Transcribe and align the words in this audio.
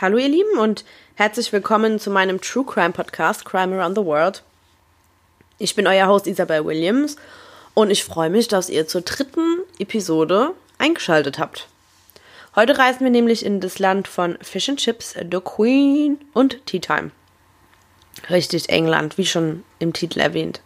Hallo 0.00 0.16
ihr 0.16 0.30
Lieben 0.30 0.58
und 0.58 0.86
herzlich 1.14 1.52
willkommen 1.52 1.98
zu 1.98 2.08
meinem 2.08 2.40
True 2.40 2.64
Crime 2.64 2.92
Podcast 2.92 3.44
Crime 3.44 3.78
Around 3.78 3.98
the 3.98 4.04
World. 4.06 4.42
Ich 5.58 5.74
bin 5.74 5.86
euer 5.86 6.06
Host 6.06 6.26
Isabel 6.26 6.64
Williams 6.64 7.16
und 7.74 7.90
ich 7.90 8.02
freue 8.02 8.30
mich, 8.30 8.48
dass 8.48 8.70
ihr 8.70 8.86
zur 8.86 9.02
dritten 9.02 9.58
Episode 9.78 10.52
eingeschaltet 10.78 11.38
habt. 11.38 11.68
Heute 12.56 12.78
reisen 12.78 13.00
wir 13.00 13.10
nämlich 13.10 13.44
in 13.44 13.60
das 13.60 13.78
Land 13.78 14.08
von 14.08 14.38
Fish 14.40 14.70
and 14.70 14.78
Chips, 14.78 15.12
The 15.12 15.40
Queen 15.44 16.18
und 16.32 16.64
Tea 16.64 16.80
Time. 16.80 17.10
Richtig 18.30 18.70
England, 18.70 19.18
wie 19.18 19.26
schon 19.26 19.64
im 19.80 19.92
Titel 19.92 20.20
erwähnt. 20.20 20.62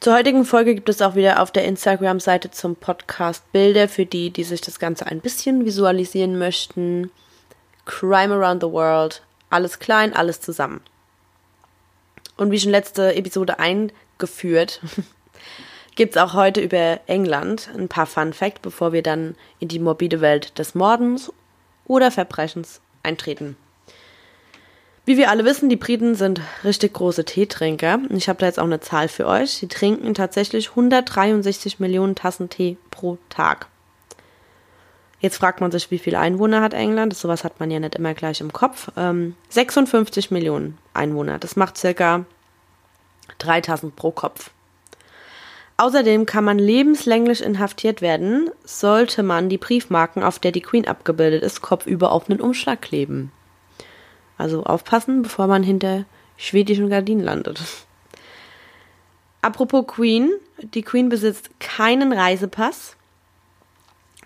Zur 0.00 0.14
heutigen 0.16 0.44
Folge 0.44 0.74
gibt 0.74 0.88
es 0.88 1.02
auch 1.02 1.14
wieder 1.14 1.40
auf 1.40 1.52
der 1.52 1.66
Instagram-Seite 1.66 2.50
zum 2.50 2.74
Podcast 2.74 3.44
Bilder 3.52 3.86
für 3.86 4.06
die, 4.06 4.30
die 4.30 4.42
sich 4.42 4.60
das 4.60 4.80
Ganze 4.80 5.06
ein 5.06 5.20
bisschen 5.20 5.64
visualisieren 5.64 6.36
möchten. 6.36 7.12
Crime 7.84 8.34
Around 8.34 8.62
the 8.62 8.70
World, 8.70 9.22
alles 9.50 9.78
klein, 9.78 10.14
alles 10.14 10.40
zusammen. 10.40 10.80
Und 12.36 12.50
wie 12.50 12.58
schon 12.58 12.70
letzte 12.70 13.14
Episode 13.14 13.58
eingeführt, 13.58 14.80
gibt 15.94 16.16
es 16.16 16.22
auch 16.22 16.34
heute 16.34 16.60
über 16.60 17.00
England 17.06 17.68
ein 17.76 17.88
paar 17.88 18.06
Fun 18.06 18.32
Facts, 18.32 18.60
bevor 18.60 18.92
wir 18.92 19.02
dann 19.02 19.36
in 19.58 19.68
die 19.68 19.78
morbide 19.78 20.20
Welt 20.20 20.58
des 20.58 20.74
Mordens 20.74 21.32
oder 21.86 22.10
Verbrechens 22.10 22.80
eintreten. 23.02 23.56
Wie 25.04 25.16
wir 25.16 25.30
alle 25.30 25.44
wissen, 25.44 25.68
die 25.68 25.76
Briten 25.76 26.14
sind 26.14 26.40
richtig 26.62 26.92
große 26.92 27.24
Teetrinker. 27.24 27.98
Ich 28.10 28.28
habe 28.28 28.38
da 28.38 28.46
jetzt 28.46 28.60
auch 28.60 28.64
eine 28.64 28.78
Zahl 28.78 29.08
für 29.08 29.26
euch. 29.26 29.50
Sie 29.50 29.66
trinken 29.66 30.14
tatsächlich 30.14 30.70
163 30.70 31.80
Millionen 31.80 32.14
Tassen 32.14 32.48
Tee 32.48 32.76
pro 32.92 33.18
Tag. 33.28 33.66
Jetzt 35.22 35.36
fragt 35.36 35.60
man 35.60 35.70
sich, 35.70 35.92
wie 35.92 36.00
viele 36.00 36.18
Einwohner 36.18 36.60
hat 36.62 36.74
England? 36.74 37.14
Sowas 37.14 37.44
hat 37.44 37.60
man 37.60 37.70
ja 37.70 37.78
nicht 37.78 37.94
immer 37.94 38.12
gleich 38.12 38.40
im 38.40 38.52
Kopf. 38.52 38.90
Ähm, 38.96 39.36
56 39.50 40.32
Millionen 40.32 40.76
Einwohner. 40.94 41.38
Das 41.38 41.54
macht 41.54 41.78
circa 41.78 42.24
3000 43.38 43.94
pro 43.94 44.10
Kopf. 44.10 44.50
Außerdem 45.76 46.26
kann 46.26 46.42
man 46.42 46.58
lebenslänglich 46.58 47.40
inhaftiert 47.40 48.02
werden, 48.02 48.50
sollte 48.64 49.22
man 49.22 49.48
die 49.48 49.58
Briefmarken, 49.58 50.24
auf 50.24 50.40
der 50.40 50.50
die 50.50 50.60
Queen 50.60 50.88
abgebildet 50.88 51.44
ist, 51.44 51.62
kopfüber 51.62 52.10
auf 52.10 52.28
einen 52.28 52.40
Umschlag 52.40 52.82
kleben. 52.82 53.30
Also 54.38 54.64
aufpassen, 54.64 55.22
bevor 55.22 55.46
man 55.46 55.62
hinter 55.62 56.04
schwedischen 56.36 56.90
Gardinen 56.90 57.22
landet. 57.22 57.62
Apropos 59.40 59.86
Queen, 59.86 60.32
die 60.58 60.82
Queen 60.82 61.08
besitzt 61.08 61.50
keinen 61.60 62.12
Reisepass 62.12 62.96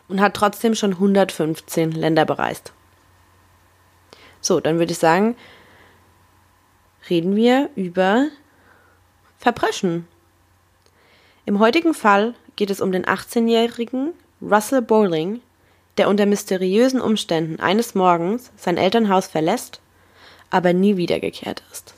und 0.09 0.21
hat 0.21 0.35
trotzdem 0.35 0.75
schon 0.75 0.93
115 0.93 1.93
Länder 1.93 2.25
bereist. 2.25 2.73
So, 4.41 4.61
dann 4.61 4.79
würde 4.79 4.93
ich 4.93 4.99
sagen, 4.99 5.37
reden 7.11 7.35
wir 7.37 7.71
über 7.75 8.29
Verbrechen. 9.39 10.07
Im 11.45 11.59
heutigen 11.59 11.95
Fall 11.95 12.35
geht 12.57 12.71
es 12.71 12.81
um 12.81 12.93
den 12.93 13.05
18-jährigen 13.05 14.13
Russell 14.41 14.83
Bowling, 14.83 15.41
der 15.97 16.09
unter 16.09 16.27
mysteriösen 16.27 17.01
Umständen 17.01 17.61
eines 17.61 17.95
Morgens 17.95 18.51
sein 18.57 18.77
Elternhaus 18.77 19.27
verlässt 19.27 19.81
aber 20.51 20.73
nie 20.73 20.97
wiedergekehrt 20.97 21.63
ist. 21.73 21.95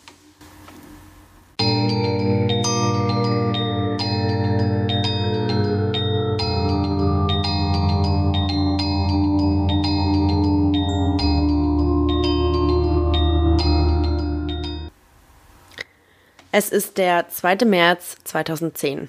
Es 16.60 16.70
ist 16.70 16.98
der 16.98 17.28
2. 17.28 17.66
März 17.66 18.16
2010. 18.24 19.08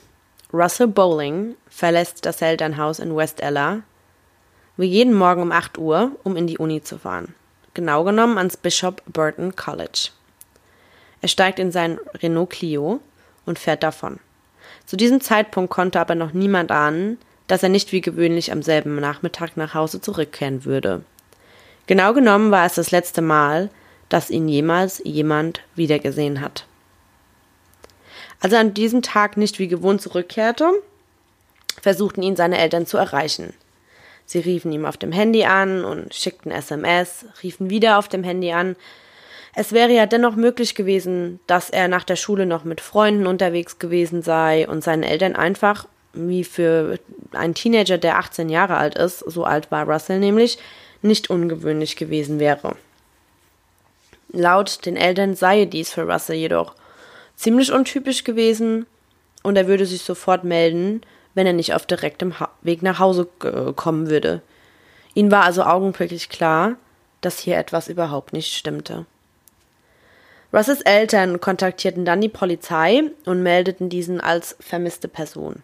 Russell 0.53 0.85
Bowling 0.85 1.55
verlässt 1.67 2.23
das 2.27 2.43
Elternhaus 2.43 2.99
in 2.99 3.15
West 3.15 3.41
Ella 3.41 3.81
wie 4.77 4.85
jeden 4.85 5.15
Morgen 5.15 5.41
um 5.41 5.51
8 5.51 5.79
Uhr, 5.79 6.11
um 6.23 6.35
in 6.38 6.45
die 6.45 6.59
Uni 6.59 6.83
zu 6.83 6.99
fahren 6.99 7.33
genau 7.73 8.03
genommen 8.03 8.38
ans 8.38 8.55
Bishop 8.55 9.01
Burton 9.07 9.55
College. 9.55 10.09
Er 11.21 11.27
steigt 11.27 11.57
in 11.57 11.71
sein 11.71 11.97
Renault 12.21 12.51
Clio 12.51 12.99
und 13.47 13.57
fährt 13.57 13.81
davon. 13.81 14.19
Zu 14.85 14.95
diesem 14.95 15.19
Zeitpunkt 15.19 15.71
konnte 15.71 15.99
aber 15.99 16.13
noch 16.13 16.33
niemand 16.33 16.69
ahnen, 16.69 17.17
dass 17.47 17.63
er 17.63 17.69
nicht 17.69 17.91
wie 17.93 18.01
gewöhnlich 18.01 18.51
am 18.51 18.61
selben 18.61 18.95
Nachmittag 18.97 19.57
nach 19.57 19.73
Hause 19.73 20.01
zurückkehren 20.01 20.65
würde. 20.65 21.01
Genau 21.88 22.13
genommen 22.13 22.51
war 22.51 22.67
es 22.67 22.75
das 22.75 22.91
letzte 22.91 23.23
Mal, 23.23 23.71
dass 24.07 24.29
ihn 24.29 24.47
jemals 24.47 25.01
jemand 25.03 25.61
wiedergesehen 25.73 26.41
hat. 26.41 26.67
Als 28.39 28.53
er 28.53 28.59
an 28.59 28.73
diesem 28.73 29.01
Tag 29.01 29.38
nicht 29.38 29.59
wie 29.59 29.67
gewohnt 29.67 30.01
zurückkehrte, 30.01 30.72
versuchten 31.81 32.22
ihn 32.22 32.35
seine 32.35 32.57
Eltern 32.57 32.85
zu 32.85 32.97
erreichen. 32.97 33.53
Sie 34.25 34.39
riefen 34.39 34.72
ihm 34.72 34.85
auf 34.85 34.97
dem 34.97 35.11
Handy 35.11 35.44
an 35.45 35.83
und 35.83 36.13
schickten 36.13 36.51
SMS, 36.51 37.25
riefen 37.41 37.69
wieder 37.69 37.97
auf 37.97 38.07
dem 38.07 38.23
Handy 38.23 38.51
an. 38.51 38.75
Es 39.55 39.73
wäre 39.73 39.91
ja 39.91 40.05
dennoch 40.05 40.35
möglich 40.35 40.75
gewesen, 40.75 41.39
dass 41.47 41.69
er 41.69 41.88
nach 41.88 42.03
der 42.03 42.16
Schule 42.16 42.45
noch 42.45 42.63
mit 42.63 42.79
Freunden 42.79 43.25
unterwegs 43.25 43.79
gewesen 43.79 44.22
sei 44.22 44.67
und 44.67 44.83
seinen 44.83 45.03
Eltern 45.03 45.35
einfach, 45.35 45.88
wie 46.13 46.44
für 46.44 47.00
einen 47.31 47.56
Teenager, 47.56 47.97
der 47.97 48.17
18 48.19 48.50
Jahre 48.50 48.77
alt 48.77 48.95
ist, 48.97 49.19
so 49.19 49.44
alt 49.44 49.71
war 49.71 49.89
Russell 49.89 50.19
nämlich, 50.19 50.59
nicht 51.01 51.29
ungewöhnlich 51.29 51.95
gewesen 51.95 52.39
wäre. 52.39 52.75
Laut 54.31 54.85
den 54.85 54.95
Eltern 54.95 55.35
sei 55.35 55.66
dies 55.66 55.91
für 55.91 56.03
Russell 56.03 56.35
jedoch 56.35 56.75
ziemlich 57.39 57.72
untypisch 57.72 58.25
gewesen 58.25 58.85
und 59.44 59.55
er 59.55 59.67
würde 59.67 59.85
sich 59.85 60.03
sofort 60.03 60.44
melden, 60.44 61.01
wenn 61.33 61.47
er 61.47 61.53
nicht 61.53 61.73
auf 61.73 61.85
direktem 61.85 62.39
ha 62.39 62.50
Weg 62.61 62.83
nach 62.83 63.00
Hause 63.00 63.29
äh, 63.44 63.72
kommen 63.73 64.09
würde. 64.09 64.41
Ihnen 65.13 65.31
war 65.31 65.44
also 65.44 65.63
augenblicklich 65.63 66.27
klar, 66.27 66.75
dass 67.22 67.39
hier 67.39 67.57
etwas 67.57 67.88
überhaupt 67.88 68.33
nicht 68.33 68.53
stimmte. 68.53 69.05
Russes 70.51 70.81
Eltern 70.81 71.39
kontaktierten 71.39 72.05
dann 72.05 72.22
die 72.22 72.29
Polizei 72.29 73.03
und 73.25 73.41
meldeten 73.41 73.89
diesen 73.89 74.19
als 74.19 74.57
vermisste 74.59 75.07
Person. 75.07 75.61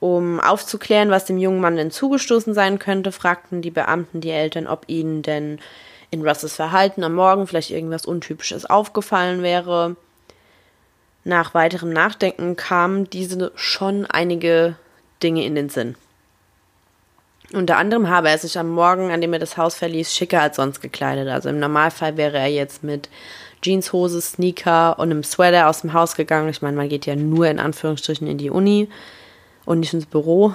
Um 0.00 0.40
aufzuklären, 0.40 1.10
was 1.10 1.24
dem 1.24 1.38
jungen 1.38 1.60
Mann 1.60 1.76
denn 1.76 1.92
zugestoßen 1.92 2.52
sein 2.52 2.78
könnte, 2.78 3.12
fragten 3.12 3.62
die 3.62 3.70
Beamten 3.70 4.20
die 4.20 4.30
Eltern, 4.30 4.66
ob 4.66 4.84
ihnen 4.88 5.22
denn 5.22 5.60
in 6.12 6.26
Russes 6.26 6.54
Verhalten 6.54 7.02
am 7.02 7.14
Morgen 7.14 7.48
vielleicht 7.48 7.70
irgendwas 7.70 8.06
Untypisches 8.06 8.66
aufgefallen 8.66 9.42
wäre. 9.42 9.96
Nach 11.24 11.54
weiterem 11.54 11.92
Nachdenken 11.92 12.54
kamen 12.54 13.08
diese 13.10 13.50
schon 13.56 14.06
einige 14.06 14.76
Dinge 15.22 15.44
in 15.44 15.54
den 15.54 15.70
Sinn. 15.70 15.96
Unter 17.52 17.76
anderem 17.76 18.08
habe 18.08 18.28
er 18.28 18.38
sich 18.38 18.58
am 18.58 18.70
Morgen, 18.70 19.10
an 19.10 19.20
dem 19.20 19.32
er 19.32 19.38
das 19.38 19.56
Haus 19.56 19.74
verließ, 19.74 20.14
schicker 20.14 20.42
als 20.42 20.56
sonst 20.56 20.80
gekleidet. 20.80 21.28
Also 21.28 21.48
im 21.48 21.58
Normalfall 21.58 22.16
wäre 22.16 22.38
er 22.38 22.48
jetzt 22.48 22.84
mit 22.84 23.08
Jeanshose, 23.62 24.20
Sneaker 24.20 24.98
und 24.98 25.10
einem 25.10 25.22
Sweater 25.22 25.68
aus 25.68 25.80
dem 25.80 25.92
Haus 25.94 26.14
gegangen. 26.14 26.50
Ich 26.50 26.60
meine, 26.60 26.76
man 26.76 26.88
geht 26.88 27.06
ja 27.06 27.16
nur 27.16 27.46
in 27.46 27.58
Anführungsstrichen 27.58 28.26
in 28.26 28.38
die 28.38 28.50
Uni 28.50 28.88
und 29.64 29.80
nicht 29.80 29.94
ins 29.94 30.06
Büro. 30.06 30.52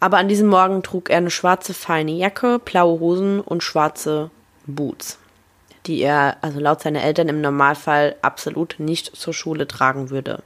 Aber 0.00 0.18
an 0.18 0.28
diesem 0.28 0.48
Morgen 0.48 0.82
trug 0.82 1.10
er 1.10 1.18
eine 1.18 1.30
schwarze 1.30 1.74
feine 1.74 2.12
Jacke, 2.12 2.58
blaue 2.58 3.00
Hosen 3.00 3.40
und 3.40 3.62
schwarze 3.62 4.30
Boots 4.66 5.18
die 5.88 6.00
er, 6.00 6.36
also 6.42 6.60
laut 6.60 6.82
seiner 6.82 7.02
Eltern 7.02 7.28
im 7.28 7.40
Normalfall 7.40 8.14
absolut 8.22 8.76
nicht 8.78 9.16
zur 9.16 9.32
Schule 9.32 9.66
tragen 9.66 10.10
würde. 10.10 10.42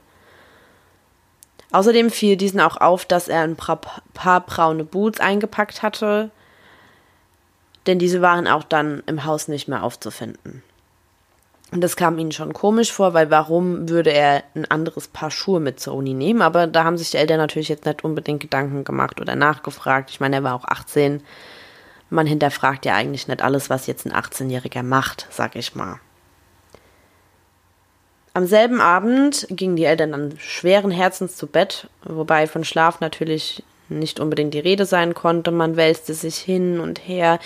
Außerdem 1.71 2.09
fiel 2.09 2.37
diesen 2.37 2.61
auch 2.61 2.77
auf, 2.77 3.05
dass 3.05 3.27
er 3.27 3.41
ein 3.41 3.55
paar 3.55 4.41
braune 4.41 4.85
Boots 4.85 5.19
eingepackt 5.19 5.83
hatte, 5.83 6.31
denn 7.87 7.99
diese 7.99 8.21
waren 8.21 8.47
auch 8.47 8.63
dann 8.63 9.03
im 9.05 9.25
Haus 9.25 9.47
nicht 9.47 9.67
mehr 9.67 9.83
aufzufinden. 9.83 10.63
Und 11.73 11.81
das 11.81 11.95
kam 11.95 12.19
ihnen 12.19 12.31
schon 12.31 12.53
komisch 12.53 12.91
vor, 12.91 13.13
weil 13.13 13.31
warum 13.31 13.89
würde 13.89 14.11
er 14.11 14.43
ein 14.55 14.69
anderes 14.69 15.07
Paar 15.07 15.31
Schuhe 15.31 15.59
mit 15.59 15.79
zur 15.79 15.95
Uni 15.95 16.13
nehmen? 16.13 16.41
Aber 16.41 16.67
da 16.67 16.83
haben 16.83 16.97
sich 16.97 17.11
die 17.11 17.17
Eltern 17.17 17.37
natürlich 17.37 17.69
jetzt 17.69 17.85
nicht 17.85 18.03
unbedingt 18.03 18.41
Gedanken 18.41 18.83
gemacht 18.83 19.19
oder 19.19 19.35
nachgefragt. 19.35 20.09
Ich 20.11 20.19
meine, 20.19 20.37
er 20.37 20.43
war 20.43 20.55
auch 20.55 20.65
18 20.65 21.23
man 22.13 22.27
hinterfragt 22.27 22.85
ja 22.85 22.93
eigentlich 22.93 23.27
nicht 23.27 23.41
alles, 23.41 23.69
was 23.69 23.87
jetzt 23.87 24.05
ein 24.05 24.13
18-Jähriger 24.13 24.83
macht, 24.83 25.27
sag 25.31 25.55
ich 25.55 25.75
mal. 25.75 25.99
Am 28.35 28.45
selben 28.45 28.81
Abend 28.81 29.47
gingen 29.49 29.75
die 29.75 29.85
Eltern 29.85 30.11
dann 30.11 30.35
schweren 30.37 30.91
Herzens 30.91 31.35
zu 31.35 31.47
Bett, 31.47 31.87
wobei 32.03 32.47
von 32.47 32.63
Schlaf 32.63 32.99
natürlich 32.99 33.63
nicht 33.89 34.19
unbedingt 34.19 34.53
die 34.53 34.59
Rede 34.59 34.85
sein 34.85 35.13
konnte. 35.13 35.51
Man 35.51 35.75
wälzte 35.75 36.13
sich 36.13 36.37
hin 36.37 36.79
und 36.79 37.07
her 37.07 37.39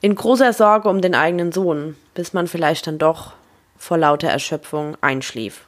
in 0.00 0.14
großer 0.14 0.52
Sorge 0.52 0.88
um 0.88 1.00
den 1.00 1.14
eigenen 1.14 1.52
Sohn, 1.52 1.96
bis 2.14 2.32
man 2.32 2.46
vielleicht 2.46 2.86
dann 2.86 2.98
doch 2.98 3.32
vor 3.76 3.98
lauter 3.98 4.28
Erschöpfung 4.28 4.96
einschlief. 5.00 5.66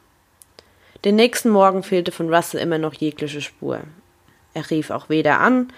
Den 1.05 1.17
nächsten 1.17 1.50
Morgen 1.50 1.82
fehlte 1.82 2.12
von 2.12 2.32
Russell 2.32 2.61
immer 2.61 2.79
noch 2.79 2.94
jegliche 2.94 3.41
Spur. 3.41 3.81
Er 4.55 4.70
rief 4.70 4.91
auch 4.91 5.08
weder 5.08 5.41
an, 5.41 5.73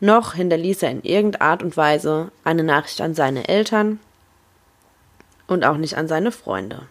noch 0.00 0.34
hinterließ 0.34 0.82
er 0.82 0.90
in 0.90 1.02
irgendeiner 1.02 1.44
Art 1.44 1.62
und 1.62 1.76
Weise 1.76 2.30
eine 2.44 2.62
Nachricht 2.62 3.00
an 3.00 3.14
seine 3.14 3.48
Eltern 3.48 4.00
und 5.46 5.64
auch 5.64 5.76
nicht 5.76 5.96
an 5.96 6.08
seine 6.08 6.32
Freunde. 6.32 6.86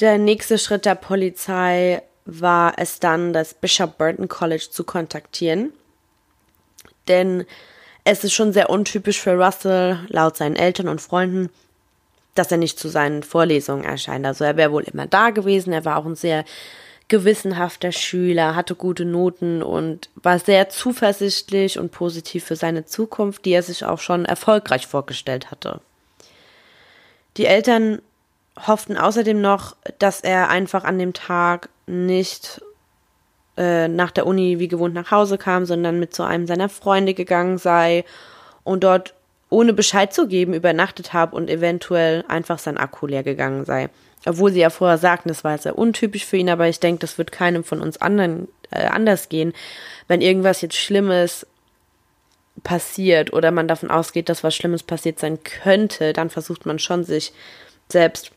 Der 0.00 0.18
nächste 0.18 0.58
Schritt 0.58 0.86
der 0.86 0.94
Polizei 0.94 2.02
war 2.24 2.74
es 2.76 3.00
dann, 3.00 3.32
das 3.32 3.54
Bishop 3.54 3.98
Burton 3.98 4.28
College 4.28 4.68
zu 4.70 4.84
kontaktieren. 4.84 5.72
Denn 7.08 7.44
es 8.04 8.24
ist 8.24 8.32
schon 8.32 8.52
sehr 8.52 8.70
untypisch 8.70 9.20
für 9.20 9.34
Russell, 9.34 9.98
laut 10.08 10.36
seinen 10.36 10.56
Eltern 10.56 10.88
und 10.88 11.00
Freunden, 11.00 11.50
dass 12.34 12.50
er 12.52 12.58
nicht 12.58 12.78
zu 12.78 12.88
seinen 12.88 13.22
Vorlesungen 13.22 13.84
erscheint. 13.84 14.26
Also 14.26 14.44
er 14.44 14.56
wäre 14.56 14.72
wohl 14.72 14.84
immer 14.84 15.06
da 15.06 15.30
gewesen, 15.30 15.72
er 15.72 15.84
war 15.84 15.96
auch 15.96 16.06
ein 16.06 16.16
sehr 16.16 16.44
gewissenhafter 17.08 17.90
Schüler, 17.90 18.54
hatte 18.54 18.76
gute 18.76 19.04
Noten 19.04 19.62
und 19.62 20.08
war 20.14 20.38
sehr 20.38 20.68
zuversichtlich 20.68 21.78
und 21.78 21.90
positiv 21.90 22.44
für 22.44 22.56
seine 22.56 22.86
Zukunft, 22.86 23.44
die 23.44 23.50
er 23.50 23.64
sich 23.64 23.84
auch 23.84 23.98
schon 23.98 24.24
erfolgreich 24.24 24.86
vorgestellt 24.86 25.50
hatte. 25.50 25.80
Die 27.36 27.46
Eltern 27.46 28.00
hofften 28.66 28.96
außerdem 28.96 29.40
noch, 29.40 29.76
dass 29.98 30.20
er 30.20 30.48
einfach 30.50 30.84
an 30.84 30.98
dem 30.98 31.12
Tag 31.12 31.68
nicht 31.86 32.62
äh, 33.56 33.88
nach 33.88 34.12
der 34.12 34.26
Uni 34.26 34.58
wie 34.58 34.68
gewohnt 34.68 34.94
nach 34.94 35.10
Hause 35.10 35.36
kam, 35.36 35.66
sondern 35.66 35.98
mit 35.98 36.14
zu 36.14 36.22
einem 36.22 36.46
seiner 36.46 36.68
Freunde 36.68 37.14
gegangen 37.14 37.58
sei 37.58 38.04
und 38.62 38.84
dort 38.84 39.14
ohne 39.50 39.72
Bescheid 39.72 40.14
zu 40.14 40.28
geben 40.28 40.54
übernachtet 40.54 41.12
habe 41.12 41.36
und 41.36 41.50
eventuell 41.50 42.24
einfach 42.28 42.58
sein 42.58 42.78
Akku 42.78 43.06
leer 43.06 43.24
gegangen 43.24 43.64
sei. 43.64 43.90
Obwohl 44.24 44.52
sie 44.52 44.60
ja 44.60 44.70
vorher 44.70 44.98
sagten, 44.98 45.28
das 45.28 45.44
war 45.44 45.58
sehr 45.58 45.76
untypisch 45.76 46.24
für 46.24 46.36
ihn, 46.36 46.50
aber 46.50 46.68
ich 46.68 46.80
denke, 46.80 47.00
das 47.00 47.18
wird 47.18 47.32
keinem 47.32 47.64
von 47.64 47.80
uns 47.80 48.00
anderen 48.00 48.48
äh, 48.70 48.84
anders 48.86 49.28
gehen. 49.28 49.52
Wenn 50.08 50.20
irgendwas 50.20 50.60
jetzt 50.60 50.76
Schlimmes 50.76 51.46
passiert 52.62 53.32
oder 53.32 53.50
man 53.50 53.68
davon 53.68 53.90
ausgeht, 53.90 54.28
dass 54.28 54.44
was 54.44 54.54
Schlimmes 54.54 54.82
passiert 54.82 55.18
sein 55.18 55.42
könnte, 55.42 56.12
dann 56.12 56.30
versucht 56.30 56.66
man 56.66 56.78
schon, 56.78 57.04
sich 57.04 57.32
selbst 57.88 58.30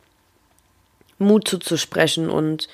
Mut 1.19 1.47
zuzusprechen 1.47 2.29
und 2.29 2.69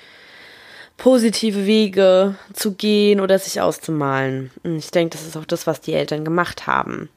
positive 0.98 1.66
Wege 1.66 2.36
zu 2.54 2.74
gehen 2.74 3.20
oder 3.20 3.40
sich 3.40 3.60
auszumalen. 3.60 4.52
Ich 4.64 4.92
denke, 4.92 5.18
das 5.18 5.26
ist 5.26 5.36
auch 5.36 5.46
das, 5.46 5.66
was 5.66 5.82
die 5.82 5.94
Eltern 5.94 6.24
gemacht 6.24 6.68
haben. 6.68 7.10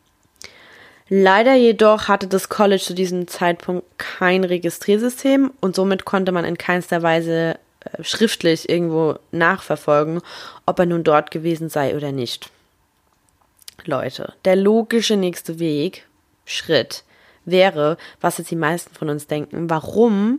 Leider 1.15 1.53
jedoch 1.53 2.09
hatte 2.09 2.27
das 2.27 2.49
College 2.49 2.81
zu 2.81 2.95
diesem 2.95 3.29
Zeitpunkt 3.29 3.85
kein 3.99 4.45
Registriersystem 4.45 5.53
und 5.61 5.77
somit 5.77 6.07
konnte 6.07 6.33
man 6.33 6.47
in 6.47 6.57
keinster 6.57 7.03
Weise 7.03 7.59
äh, 7.81 8.03
schriftlich 8.03 8.71
irgendwo 8.71 9.17
nachverfolgen, 9.31 10.23
ob 10.65 10.79
er 10.79 10.87
nun 10.87 11.05
dort 11.05 11.31
gewesen 11.31 11.69
sei 11.69 11.95
oder 11.95 12.13
nicht. 12.13 12.49
Leute, 13.85 14.33
der 14.47 14.57
logische 14.57 15.19
nächste 15.19 15.59
Weg, 15.59 16.07
Schritt, 16.47 17.05
wäre, 17.45 17.99
was 18.23 18.39
jetzt 18.39 18.51
die 18.51 18.57
meisten 18.57 18.95
von 18.95 19.11
uns 19.11 19.27
denken, 19.27 19.69
warum 19.69 20.39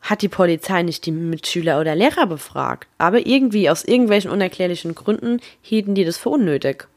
hat 0.00 0.22
die 0.22 0.30
Polizei 0.30 0.82
nicht 0.82 1.04
die 1.04 1.12
Mitschüler 1.12 1.78
oder 1.78 1.94
Lehrer 1.94 2.26
befragt. 2.26 2.88
Aber 2.96 3.26
irgendwie, 3.26 3.68
aus 3.68 3.84
irgendwelchen 3.84 4.30
unerklärlichen 4.30 4.94
Gründen, 4.94 5.40
hielten 5.60 5.94
die 5.94 6.06
das 6.06 6.16
für 6.16 6.30
unnötig. 6.30 6.88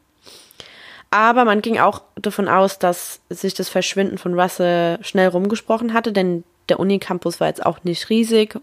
Aber 1.16 1.46
man 1.46 1.62
ging 1.62 1.80
auch 1.80 2.02
davon 2.16 2.50
aus, 2.50 2.78
dass 2.78 3.22
sich 3.30 3.54
das 3.54 3.70
Verschwinden 3.70 4.18
von 4.18 4.38
Russell 4.38 5.02
schnell 5.02 5.30
rumgesprochen 5.30 5.94
hatte, 5.94 6.12
denn 6.12 6.44
der 6.68 6.78
Unicampus 6.78 7.40
war 7.40 7.48
jetzt 7.48 7.66
auch 7.66 7.86
nicht 7.86 8.10
riesig. 8.10 8.60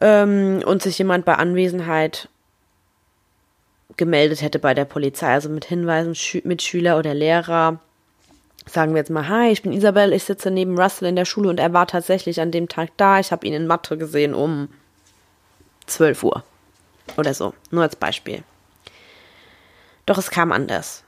Ähm, 0.00 0.60
und 0.66 0.82
sich 0.82 0.98
jemand 0.98 1.24
bei 1.24 1.36
Anwesenheit 1.36 2.28
gemeldet 3.96 4.42
hätte 4.42 4.58
bei 4.58 4.74
der 4.74 4.86
Polizei, 4.86 5.28
also 5.28 5.50
mit 5.50 5.66
Hinweisen, 5.66 6.16
Schü 6.16 6.40
Mitschüler 6.42 6.98
oder 6.98 7.14
Lehrer 7.14 7.78
sagen 8.66 8.94
wir 8.94 8.98
jetzt 8.98 9.10
mal, 9.10 9.28
hi, 9.28 9.52
ich 9.52 9.62
bin 9.62 9.72
Isabel, 9.72 10.12
ich 10.12 10.24
sitze 10.24 10.50
neben 10.50 10.76
Russell 10.76 11.08
in 11.08 11.16
der 11.16 11.26
Schule 11.26 11.48
und 11.48 11.60
er 11.60 11.72
war 11.72 11.86
tatsächlich 11.86 12.40
an 12.40 12.50
dem 12.50 12.68
Tag 12.68 12.90
da. 12.96 13.20
Ich 13.20 13.30
habe 13.30 13.46
ihn 13.46 13.54
in 13.54 13.68
Mathe 13.68 13.96
gesehen 13.96 14.34
um 14.34 14.68
12 15.86 16.24
Uhr 16.24 16.42
oder 17.16 17.34
so. 17.34 17.54
Nur 17.70 17.84
als 17.84 17.94
Beispiel. 17.94 18.42
Doch 20.08 20.16
es 20.16 20.30
kam 20.30 20.52
anders. 20.52 21.04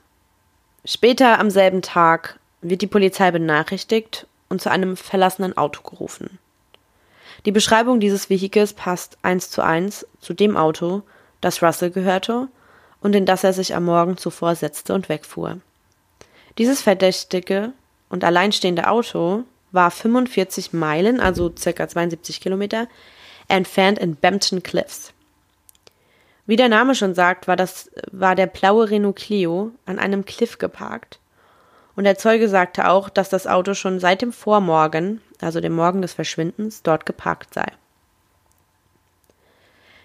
Später 0.85 1.39
am 1.39 1.49
selben 1.49 1.81
Tag 1.81 2.39
wird 2.61 2.83
die 2.83 2.87
Polizei 2.87 3.31
benachrichtigt 3.31 4.27
und 4.47 4.61
zu 4.61 4.69
einem 4.69 4.95
verlassenen 4.95 5.57
Auto 5.57 5.81
gerufen. 5.81 6.37
Die 7.45 7.51
Beschreibung 7.51 7.99
dieses 7.99 8.29
Vehikels 8.29 8.73
passt 8.73 9.17
eins 9.23 9.49
zu 9.49 9.63
eins 9.63 10.05
zu 10.19 10.35
dem 10.35 10.55
Auto, 10.55 11.01
das 11.41 11.63
Russell 11.63 11.89
gehörte 11.89 12.47
und 13.01 13.15
in 13.15 13.25
das 13.25 13.43
er 13.43 13.53
sich 13.53 13.73
am 13.73 13.85
Morgen 13.85 14.17
zuvor 14.17 14.53
setzte 14.53 14.93
und 14.93 15.09
wegfuhr. 15.09 15.57
Dieses 16.59 16.83
verdächtige 16.83 17.73
und 18.09 18.23
alleinstehende 18.23 18.87
Auto 18.87 19.45
war 19.71 19.89
45 19.89 20.73
Meilen, 20.73 21.19
also 21.19 21.51
circa 21.57 21.87
72 21.87 22.39
Kilometer, 22.39 22.87
entfernt 23.47 23.97
in 23.97 24.15
Bampton 24.15 24.61
Cliffs. 24.61 25.11
Wie 26.45 26.55
der 26.55 26.69
Name 26.69 26.95
schon 26.95 27.13
sagt, 27.13 27.47
war 27.47 27.55
das 27.55 27.91
war 28.11 28.35
der 28.35 28.47
blaue 28.47 28.89
Renault 28.89 29.15
Clio 29.15 29.71
an 29.85 29.99
einem 29.99 30.25
Cliff 30.25 30.57
geparkt. 30.57 31.19
Und 31.95 32.05
der 32.05 32.17
Zeuge 32.17 32.49
sagte 32.49 32.89
auch, 32.89 33.09
dass 33.09 33.29
das 33.29 33.47
Auto 33.47 33.73
schon 33.73 33.99
seit 33.99 34.21
dem 34.21 34.33
Vormorgen, 34.33 35.21
also 35.39 35.59
dem 35.59 35.73
Morgen 35.73 36.01
des 36.01 36.13
Verschwindens, 36.13 36.83
dort 36.83 37.05
geparkt 37.05 37.53
sei. 37.53 37.65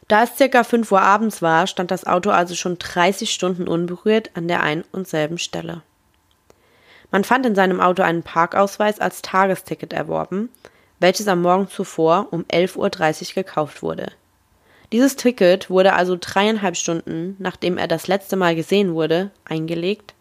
Da 0.08 0.22
es 0.22 0.36
circa 0.36 0.62
5 0.62 0.90
Uhr 0.92 1.02
abends 1.02 1.42
war, 1.42 1.66
stand 1.66 1.90
das 1.90 2.06
Auto 2.06 2.30
also 2.30 2.54
schon 2.54 2.78
30 2.78 3.32
Stunden 3.32 3.66
unberührt 3.66 4.30
an 4.34 4.46
der 4.46 4.62
ein 4.62 4.84
und 4.92 5.08
selben 5.08 5.38
Stelle. 5.38 5.82
Man 7.10 7.24
fand 7.24 7.46
in 7.46 7.54
seinem 7.54 7.80
Auto 7.80 8.02
einen 8.02 8.22
Parkausweis 8.22 9.00
als 9.00 9.22
Tagesticket 9.22 9.92
erworben, 9.92 10.50
welches 11.00 11.28
am 11.28 11.42
Morgen 11.42 11.68
zuvor 11.68 12.28
um 12.30 12.44
11.30 12.44 13.28
Uhr 13.28 13.34
gekauft 13.42 13.82
wurde. 13.82 14.12
Dieses 14.92 15.16
Ticket 15.16 15.68
wurde 15.68 15.94
also 15.94 16.16
dreieinhalb 16.20 16.76
Stunden, 16.76 17.36
nachdem 17.38 17.76
er 17.76 17.88
das 17.88 18.06
letzte 18.06 18.36
Mal 18.36 18.54
gesehen 18.54 18.94
wurde, 18.94 19.30
eingelegt 19.44 20.14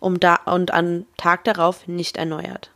um 0.00 0.20
da 0.20 0.36
und 0.44 0.72
am 0.72 1.06
Tag 1.16 1.44
darauf 1.44 1.86
nicht 1.86 2.16
erneuert. 2.16 2.70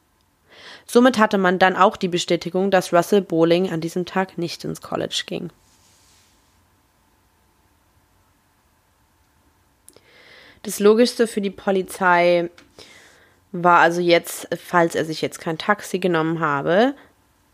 Somit 0.87 1.19
hatte 1.19 1.39
man 1.39 1.59
dann 1.59 1.77
auch 1.77 1.97
die 1.97 2.09
Bestätigung, 2.09 2.71
dass 2.71 2.93
Russell 2.93 3.23
Bowling 3.23 3.71
an 3.71 3.81
diesem 3.81 4.05
Tag 4.05 4.39
nicht 4.39 4.65
ins 4.65 4.81
College 4.81 5.23
ging. 5.27 5.51
Das 10.65 10.79
Logischste 10.79 11.27
für 11.27 11.41
die 11.41 11.51
Polizei 11.51 12.51
war 13.53 13.81
also 13.81 14.01
jetzt, 14.01 14.49
falls 14.57 14.95
er 14.95 15.05
sich 15.05 15.21
jetzt 15.21 15.41
kein 15.41 15.59
Taxi 15.59 15.99
genommen 15.99 16.41
habe, 16.41 16.95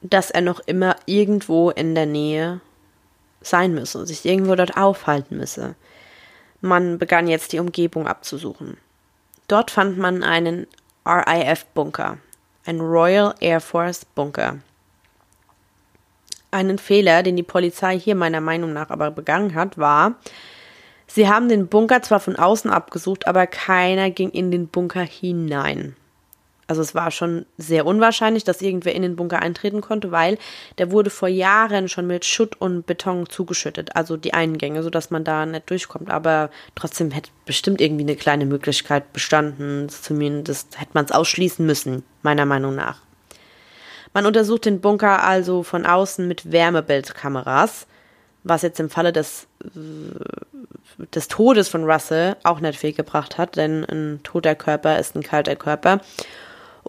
dass 0.03 0.31
er 0.31 0.43
noch 0.43 0.61
immer 0.61 0.97
irgendwo 1.07 1.71
in 1.71 1.95
der 1.95 2.07
Nähe 2.07 2.61
sein 3.41 3.75
müsse, 3.75 4.07
sich 4.07 4.25
irgendwo 4.25 4.55
dort 4.55 4.77
aufhalten 4.77 5.37
müsse. 5.37 5.75
Man 6.61 6.99
begann 6.99 7.29
jetzt 7.29 7.53
die 7.53 7.61
Umgebung 7.61 8.07
abzusuchen. 8.07 8.77
Dort 9.47 9.71
fand 9.71 9.97
man 9.99 10.23
einen 10.23 10.67
RAF-Bunker, 11.05 12.19
ein 12.67 12.81
Royal 12.81 13.35
Air 13.41 13.61
Force 13.61 14.05
Bunker. 14.05 14.59
Einen 16.51 16.79
Fehler, 16.79 17.23
den 17.23 17.37
die 17.37 17.43
Polizei 17.43 17.99
hier 17.99 18.15
meiner 18.15 18.41
Meinung 18.41 18.73
nach 18.73 18.91
aber 18.91 19.11
begangen 19.11 19.55
hat, 19.55 19.79
war, 19.79 20.17
Sie 21.11 21.27
haben 21.27 21.49
den 21.49 21.69
Bunker 21.69 22.03
zwar 22.03 22.21
von 22.21 22.37
außen 22.37 22.71
abgesucht, 22.71 23.27
aber 23.27 23.47
keiner 23.47 24.11
ging 24.11 24.29
in 24.29 24.51
den 24.51 24.69
Bunker 24.69 25.01
hinein. 25.01 25.97
Also 26.69 26.83
es 26.83 26.95
war 26.95 27.11
schon 27.11 27.47
sehr 27.57 27.87
unwahrscheinlich, 27.87 28.45
dass 28.45 28.61
irgendwer 28.61 28.95
in 28.95 29.03
den 29.03 29.17
Bunker 29.17 29.41
eintreten 29.41 29.81
konnte, 29.81 30.13
weil 30.13 30.39
der 30.77 30.91
wurde 30.91 31.09
vor 31.09 31.29
Jahren 31.29 31.89
schon 31.89 32.07
mit 32.07 32.27
Schutt 32.27 32.61
und 32.61 32.87
Beton 32.87 33.29
zugeschüttet, 33.29 33.97
also 33.97 34.17
die 34.17 34.35
Eingänge, 34.35 34.83
sodass 34.83 35.11
man 35.11 35.25
da 35.25 35.47
nicht 35.47 35.71
durchkommt. 35.71 36.11
Aber 36.11 36.51
trotzdem 36.75 37.11
hätte 37.11 37.31
bestimmt 37.47 37.81
irgendwie 37.81 38.05
eine 38.05 38.17
kleine 38.17 38.45
Möglichkeit 38.45 39.13
bestanden, 39.15 39.89
zumindest 39.89 40.79
hätte 40.79 40.93
man 40.93 41.07
es 41.07 41.13
ausschließen 41.13 41.65
müssen, 41.65 42.05
meiner 42.23 42.45
Meinung 42.45 42.75
nach. 42.75 43.01
Man 44.13 44.27
untersucht 44.27 44.67
den 44.67 44.81
Bunker 44.81 45.25
also 45.25 45.63
von 45.63 45.87
außen 45.87 46.29
mit 46.29 46.53
Wärmebildkameras, 46.53 47.87
was 48.45 48.63
jetzt 48.63 48.79
im 48.79 48.91
Falle 48.91 49.13
des 49.13 49.47
des 51.15 51.29
Todes 51.29 51.69
von 51.69 51.85
Russell 51.85 52.37
auch 52.43 52.61
nicht 52.61 52.79
viel 52.79 52.93
gebracht 52.93 53.39
hat, 53.39 53.57
denn 53.57 53.85
ein 53.85 54.21
toter 54.23 54.55
Körper 54.55 54.99
ist 54.99 55.15
ein 55.15 55.23
kalter 55.23 55.57
Körper. 55.57 56.01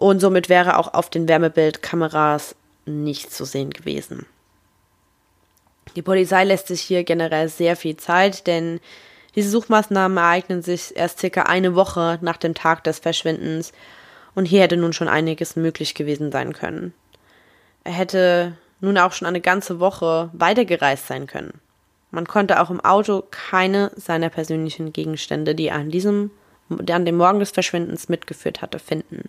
Und 0.00 0.18
somit 0.18 0.48
wäre 0.48 0.78
auch 0.78 0.94
auf 0.94 1.10
den 1.10 1.28
Wärmebildkameras 1.28 2.56
nichts 2.86 3.36
zu 3.36 3.44
sehen 3.44 3.68
gewesen. 3.68 4.24
Die 5.94 6.00
Polizei 6.00 6.42
lässt 6.44 6.68
sich 6.68 6.80
hier 6.80 7.04
generell 7.04 7.50
sehr 7.50 7.76
viel 7.76 7.98
Zeit, 7.98 8.46
denn 8.46 8.80
diese 9.34 9.50
Suchmaßnahmen 9.50 10.16
ereignen 10.16 10.62
sich 10.62 10.96
erst 10.96 11.20
circa 11.20 11.42
eine 11.42 11.74
Woche 11.74 12.18
nach 12.22 12.38
dem 12.38 12.54
Tag 12.54 12.82
des 12.84 12.98
Verschwindens 12.98 13.74
und 14.34 14.46
hier 14.46 14.62
hätte 14.62 14.78
nun 14.78 14.94
schon 14.94 15.08
einiges 15.08 15.54
möglich 15.54 15.94
gewesen 15.94 16.32
sein 16.32 16.54
können. 16.54 16.94
Er 17.84 17.92
hätte 17.92 18.56
nun 18.80 18.96
auch 18.96 19.12
schon 19.12 19.28
eine 19.28 19.42
ganze 19.42 19.80
Woche 19.80 20.30
weitergereist 20.32 21.08
sein 21.08 21.26
können. 21.26 21.60
Man 22.10 22.26
konnte 22.26 22.62
auch 22.62 22.70
im 22.70 22.80
Auto 22.80 23.22
keine 23.30 23.92
seiner 23.96 24.30
persönlichen 24.30 24.94
Gegenstände, 24.94 25.54
die 25.54 25.68
er 25.68 25.74
an 25.74 25.90
diesem, 25.90 26.30
an 26.70 27.04
dem 27.04 27.18
Morgen 27.18 27.40
des 27.40 27.50
Verschwindens 27.50 28.08
mitgeführt 28.08 28.62
hatte, 28.62 28.78
finden. 28.78 29.28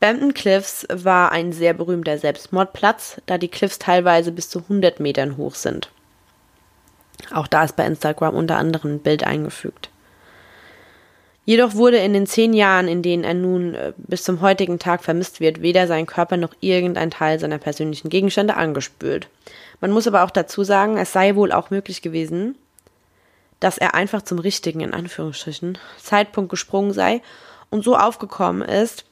Bampton 0.00 0.32
Cliffs 0.32 0.86
war 0.90 1.30
ein 1.30 1.52
sehr 1.52 1.74
berühmter 1.74 2.16
Selbstmordplatz, 2.16 3.20
da 3.26 3.36
die 3.36 3.48
Cliffs 3.48 3.78
teilweise 3.78 4.32
bis 4.32 4.48
zu 4.48 4.60
100 4.60 4.98
Metern 4.98 5.36
hoch 5.36 5.54
sind. 5.54 5.90
Auch 7.34 7.46
da 7.46 7.64
ist 7.64 7.76
bei 7.76 7.84
Instagram 7.84 8.34
unter 8.34 8.56
anderem 8.56 8.94
ein 8.94 9.00
Bild 9.00 9.24
eingefügt. 9.24 9.90
Jedoch 11.44 11.74
wurde 11.74 11.98
in 11.98 12.14
den 12.14 12.26
zehn 12.26 12.54
Jahren, 12.54 12.88
in 12.88 13.02
denen 13.02 13.24
er 13.24 13.34
nun 13.34 13.74
äh, 13.74 13.92
bis 13.96 14.24
zum 14.24 14.40
heutigen 14.40 14.78
Tag 14.78 15.02
vermisst 15.02 15.40
wird, 15.40 15.60
weder 15.60 15.86
sein 15.86 16.06
Körper 16.06 16.36
noch 16.36 16.54
irgendein 16.60 17.10
Teil 17.10 17.38
seiner 17.38 17.58
persönlichen 17.58 18.08
Gegenstände 18.08 18.56
angespült. 18.56 19.28
Man 19.80 19.90
muss 19.90 20.06
aber 20.06 20.24
auch 20.24 20.30
dazu 20.30 20.64
sagen, 20.64 20.96
es 20.96 21.12
sei 21.12 21.34
wohl 21.34 21.52
auch 21.52 21.70
möglich 21.70 22.02
gewesen, 22.02 22.56
dass 23.58 23.78
er 23.78 23.94
einfach 23.94 24.22
zum 24.22 24.38
richtigen, 24.38 24.80
in 24.80 24.94
Anführungsstrichen, 24.94 25.76
Zeitpunkt 25.98 26.50
gesprungen 26.50 26.92
sei 26.92 27.20
und 27.68 27.84
so 27.84 27.96
aufgekommen 27.96 28.62
ist, 28.62 29.04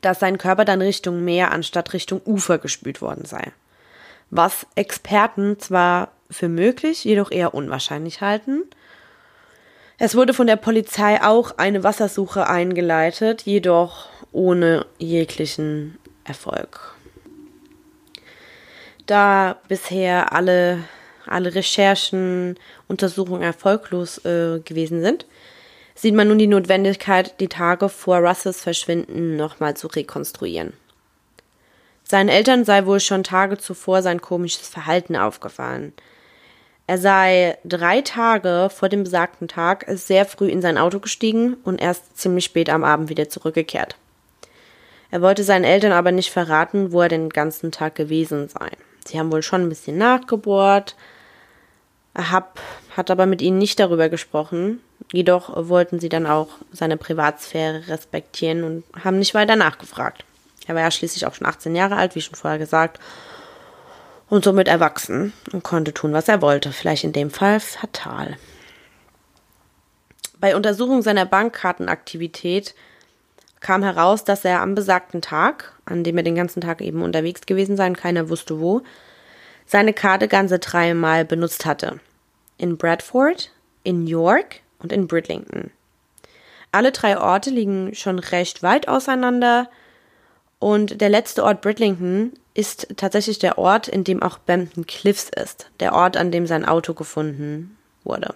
dass 0.00 0.20
sein 0.20 0.38
Körper 0.38 0.64
dann 0.64 0.82
Richtung 0.82 1.24
Meer 1.24 1.52
anstatt 1.52 1.92
Richtung 1.92 2.20
Ufer 2.24 2.58
gespült 2.58 3.00
worden 3.00 3.24
sei. 3.24 3.52
Was 4.30 4.66
Experten 4.74 5.58
zwar 5.58 6.12
für 6.30 6.48
möglich, 6.48 7.04
jedoch 7.04 7.30
eher 7.30 7.54
unwahrscheinlich 7.54 8.20
halten. 8.20 8.64
Es 9.98 10.14
wurde 10.14 10.34
von 10.34 10.46
der 10.46 10.56
Polizei 10.56 11.22
auch 11.22 11.56
eine 11.58 11.82
Wassersuche 11.82 12.46
eingeleitet, 12.46 13.42
jedoch 13.42 14.08
ohne 14.30 14.86
jeglichen 14.98 15.98
Erfolg. 16.24 16.94
Da 19.06 19.56
bisher 19.68 20.32
alle, 20.32 20.84
alle 21.26 21.54
Recherchen, 21.54 22.58
Untersuchungen 22.86 23.42
erfolglos 23.42 24.18
äh, 24.24 24.60
gewesen 24.60 25.02
sind, 25.02 25.26
sieht 25.98 26.14
man 26.14 26.28
nun 26.28 26.38
die 26.38 26.46
Notwendigkeit, 26.46 27.40
die 27.40 27.48
Tage 27.48 27.88
vor 27.88 28.18
Russells 28.18 28.62
Verschwinden 28.62 29.36
nochmal 29.36 29.76
zu 29.76 29.88
rekonstruieren. 29.88 30.72
Seinen 32.04 32.28
Eltern 32.28 32.64
sei 32.64 32.86
wohl 32.86 33.00
schon 33.00 33.24
Tage 33.24 33.58
zuvor 33.58 34.02
sein 34.02 34.20
komisches 34.20 34.68
Verhalten 34.68 35.16
aufgefallen. 35.16 35.92
Er 36.86 36.98
sei 36.98 37.58
drei 37.64 38.00
Tage 38.00 38.70
vor 38.74 38.88
dem 38.88 39.02
besagten 39.02 39.48
Tag 39.48 39.84
sehr 39.88 40.24
früh 40.24 40.48
in 40.48 40.62
sein 40.62 40.78
Auto 40.78 41.00
gestiegen 41.00 41.56
und 41.64 41.82
erst 41.82 42.16
ziemlich 42.16 42.44
spät 42.44 42.70
am 42.70 42.84
Abend 42.84 43.10
wieder 43.10 43.28
zurückgekehrt. 43.28 43.96
Er 45.10 45.20
wollte 45.20 45.42
seinen 45.42 45.64
Eltern 45.64 45.92
aber 45.92 46.12
nicht 46.12 46.30
verraten, 46.30 46.92
wo 46.92 47.02
er 47.02 47.08
den 47.08 47.28
ganzen 47.28 47.72
Tag 47.72 47.96
gewesen 47.96 48.48
sei. 48.48 48.70
Sie 49.04 49.18
haben 49.18 49.32
wohl 49.32 49.42
schon 49.42 49.62
ein 49.62 49.68
bisschen 49.68 49.98
nachgebohrt, 49.98 50.96
hab, 52.18 52.60
hat 52.96 53.10
aber 53.10 53.26
mit 53.26 53.40
ihnen 53.40 53.58
nicht 53.58 53.78
darüber 53.78 54.08
gesprochen. 54.08 54.80
Jedoch 55.12 55.50
wollten 55.68 56.00
sie 56.00 56.08
dann 56.08 56.26
auch 56.26 56.48
seine 56.72 56.96
Privatsphäre 56.96 57.88
respektieren 57.88 58.64
und 58.64 58.84
haben 59.04 59.18
nicht 59.18 59.34
weiter 59.34 59.56
nachgefragt. 59.56 60.24
Er 60.66 60.74
war 60.74 60.82
ja 60.82 60.90
schließlich 60.90 61.24
auch 61.26 61.34
schon 61.34 61.46
18 61.46 61.74
Jahre 61.74 61.96
alt, 61.96 62.14
wie 62.14 62.20
schon 62.20 62.34
vorher 62.34 62.58
gesagt, 62.58 63.00
und 64.28 64.44
somit 64.44 64.68
erwachsen 64.68 65.32
und 65.52 65.62
konnte 65.62 65.94
tun, 65.94 66.12
was 66.12 66.28
er 66.28 66.42
wollte. 66.42 66.72
Vielleicht 66.72 67.04
in 67.04 67.12
dem 67.12 67.30
Fall 67.30 67.60
fatal. 67.60 68.36
Bei 70.40 70.54
Untersuchung 70.54 71.00
seiner 71.00 71.24
Bankkartenaktivität 71.24 72.74
kam 73.60 73.82
heraus, 73.82 74.24
dass 74.24 74.44
er 74.44 74.60
am 74.60 74.74
besagten 74.74 75.22
Tag, 75.22 75.72
an 75.86 76.04
dem 76.04 76.16
er 76.18 76.22
den 76.22 76.34
ganzen 76.34 76.60
Tag 76.60 76.82
eben 76.82 77.02
unterwegs 77.02 77.46
gewesen 77.46 77.76
sein, 77.76 77.96
keiner 77.96 78.28
wusste 78.28 78.60
wo, 78.60 78.82
seine 79.66 79.94
Karte 79.94 80.28
ganze 80.28 80.58
dreimal 80.58 81.24
benutzt 81.24 81.64
hatte 81.64 82.00
in 82.58 82.76
Bradford, 82.76 83.50
in 83.84 84.06
York 84.06 84.60
und 84.80 84.92
in 84.92 85.06
Bridlington. 85.06 85.70
Alle 86.70 86.92
drei 86.92 87.18
Orte 87.18 87.50
liegen 87.50 87.94
schon 87.94 88.18
recht 88.18 88.62
weit 88.62 88.88
auseinander 88.88 89.70
und 90.58 91.00
der 91.00 91.08
letzte 91.08 91.44
Ort 91.44 91.62
Bridlington 91.62 92.32
ist 92.54 92.88
tatsächlich 92.96 93.38
der 93.38 93.58
Ort, 93.58 93.88
in 93.88 94.04
dem 94.04 94.22
auch 94.22 94.38
Bampton 94.38 94.86
Cliffs 94.86 95.30
ist, 95.30 95.70
der 95.80 95.94
Ort, 95.94 96.16
an 96.16 96.32
dem 96.32 96.46
sein 96.46 96.64
Auto 96.64 96.92
gefunden 96.94 97.76
wurde. 98.02 98.34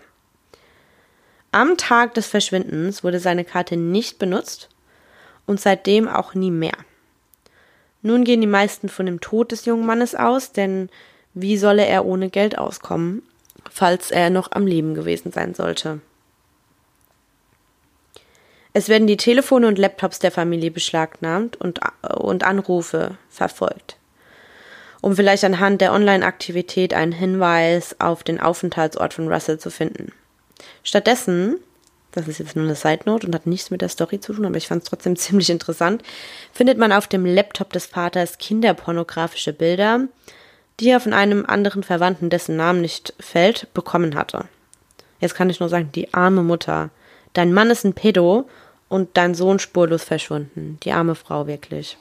Am 1.50 1.76
Tag 1.76 2.14
des 2.14 2.28
Verschwindens 2.28 3.04
wurde 3.04 3.18
seine 3.18 3.44
Karte 3.44 3.76
nicht 3.76 4.18
benutzt 4.18 4.68
und 5.46 5.60
seitdem 5.60 6.08
auch 6.08 6.34
nie 6.34 6.52
mehr. 6.52 6.76
Nun 8.00 8.24
gehen 8.24 8.40
die 8.40 8.46
meisten 8.46 8.88
von 8.88 9.06
dem 9.06 9.20
Tod 9.20 9.52
des 9.52 9.64
jungen 9.64 9.84
Mannes 9.84 10.14
aus, 10.14 10.52
denn 10.52 10.88
wie 11.34 11.56
solle 11.56 11.84
er 11.84 12.04
ohne 12.04 12.30
Geld 12.30 12.56
auskommen? 12.56 13.22
Falls 13.72 14.10
er 14.10 14.30
noch 14.30 14.52
am 14.52 14.66
Leben 14.66 14.94
gewesen 14.94 15.32
sein 15.32 15.54
sollte. 15.54 16.00
Es 18.74 18.88
werden 18.88 19.06
die 19.06 19.16
Telefone 19.16 19.66
und 19.66 19.78
Laptops 19.78 20.18
der 20.18 20.30
Familie 20.30 20.70
beschlagnahmt 20.70 21.56
und, 21.56 21.80
und 22.02 22.44
Anrufe 22.44 23.16
verfolgt, 23.28 23.96
um 25.00 25.16
vielleicht 25.16 25.44
anhand 25.44 25.80
der 25.80 25.92
Online-Aktivität 25.92 26.94
einen 26.94 27.12
Hinweis 27.12 27.96
auf 27.98 28.22
den 28.22 28.40
Aufenthaltsort 28.40 29.14
von 29.14 29.30
Russell 29.30 29.58
zu 29.58 29.70
finden. 29.70 30.12
Stattdessen, 30.84 31.56
das 32.12 32.28
ist 32.28 32.38
jetzt 32.38 32.56
nur 32.56 32.64
eine 32.64 32.74
Side 32.74 33.02
Note 33.06 33.26
und 33.26 33.34
hat 33.34 33.46
nichts 33.46 33.70
mit 33.70 33.82
der 33.82 33.90
Story 33.90 34.20
zu 34.20 34.32
tun, 34.32 34.46
aber 34.46 34.56
ich 34.56 34.68
fand 34.68 34.82
es 34.82 34.88
trotzdem 34.88 35.16
ziemlich 35.16 35.50
interessant, 35.50 36.02
findet 36.52 36.78
man 36.78 36.92
auf 36.92 37.06
dem 37.06 37.26
Laptop 37.26 37.72
des 37.72 37.86
Vaters 37.86 38.38
kinderpornografische 38.38 39.52
Bilder, 39.52 40.08
die 40.82 40.90
er 40.90 40.98
von 40.98 41.12
einem 41.12 41.46
anderen 41.46 41.84
Verwandten, 41.84 42.28
dessen 42.28 42.56
Namen 42.56 42.80
nicht 42.80 43.14
fällt, 43.20 43.72
bekommen 43.72 44.16
hatte. 44.16 44.46
Jetzt 45.20 45.36
kann 45.36 45.48
ich 45.48 45.60
nur 45.60 45.68
sagen, 45.68 45.90
die 45.94 46.12
arme 46.12 46.42
Mutter. 46.42 46.90
Dein 47.34 47.52
Mann 47.52 47.70
ist 47.70 47.84
ein 47.84 47.94
Pedo 47.94 48.48
und 48.88 49.10
dein 49.16 49.36
Sohn 49.36 49.60
spurlos 49.60 50.02
verschwunden. 50.02 50.78
Die 50.82 50.90
arme 50.90 51.14
Frau 51.14 51.46
wirklich. 51.46 51.96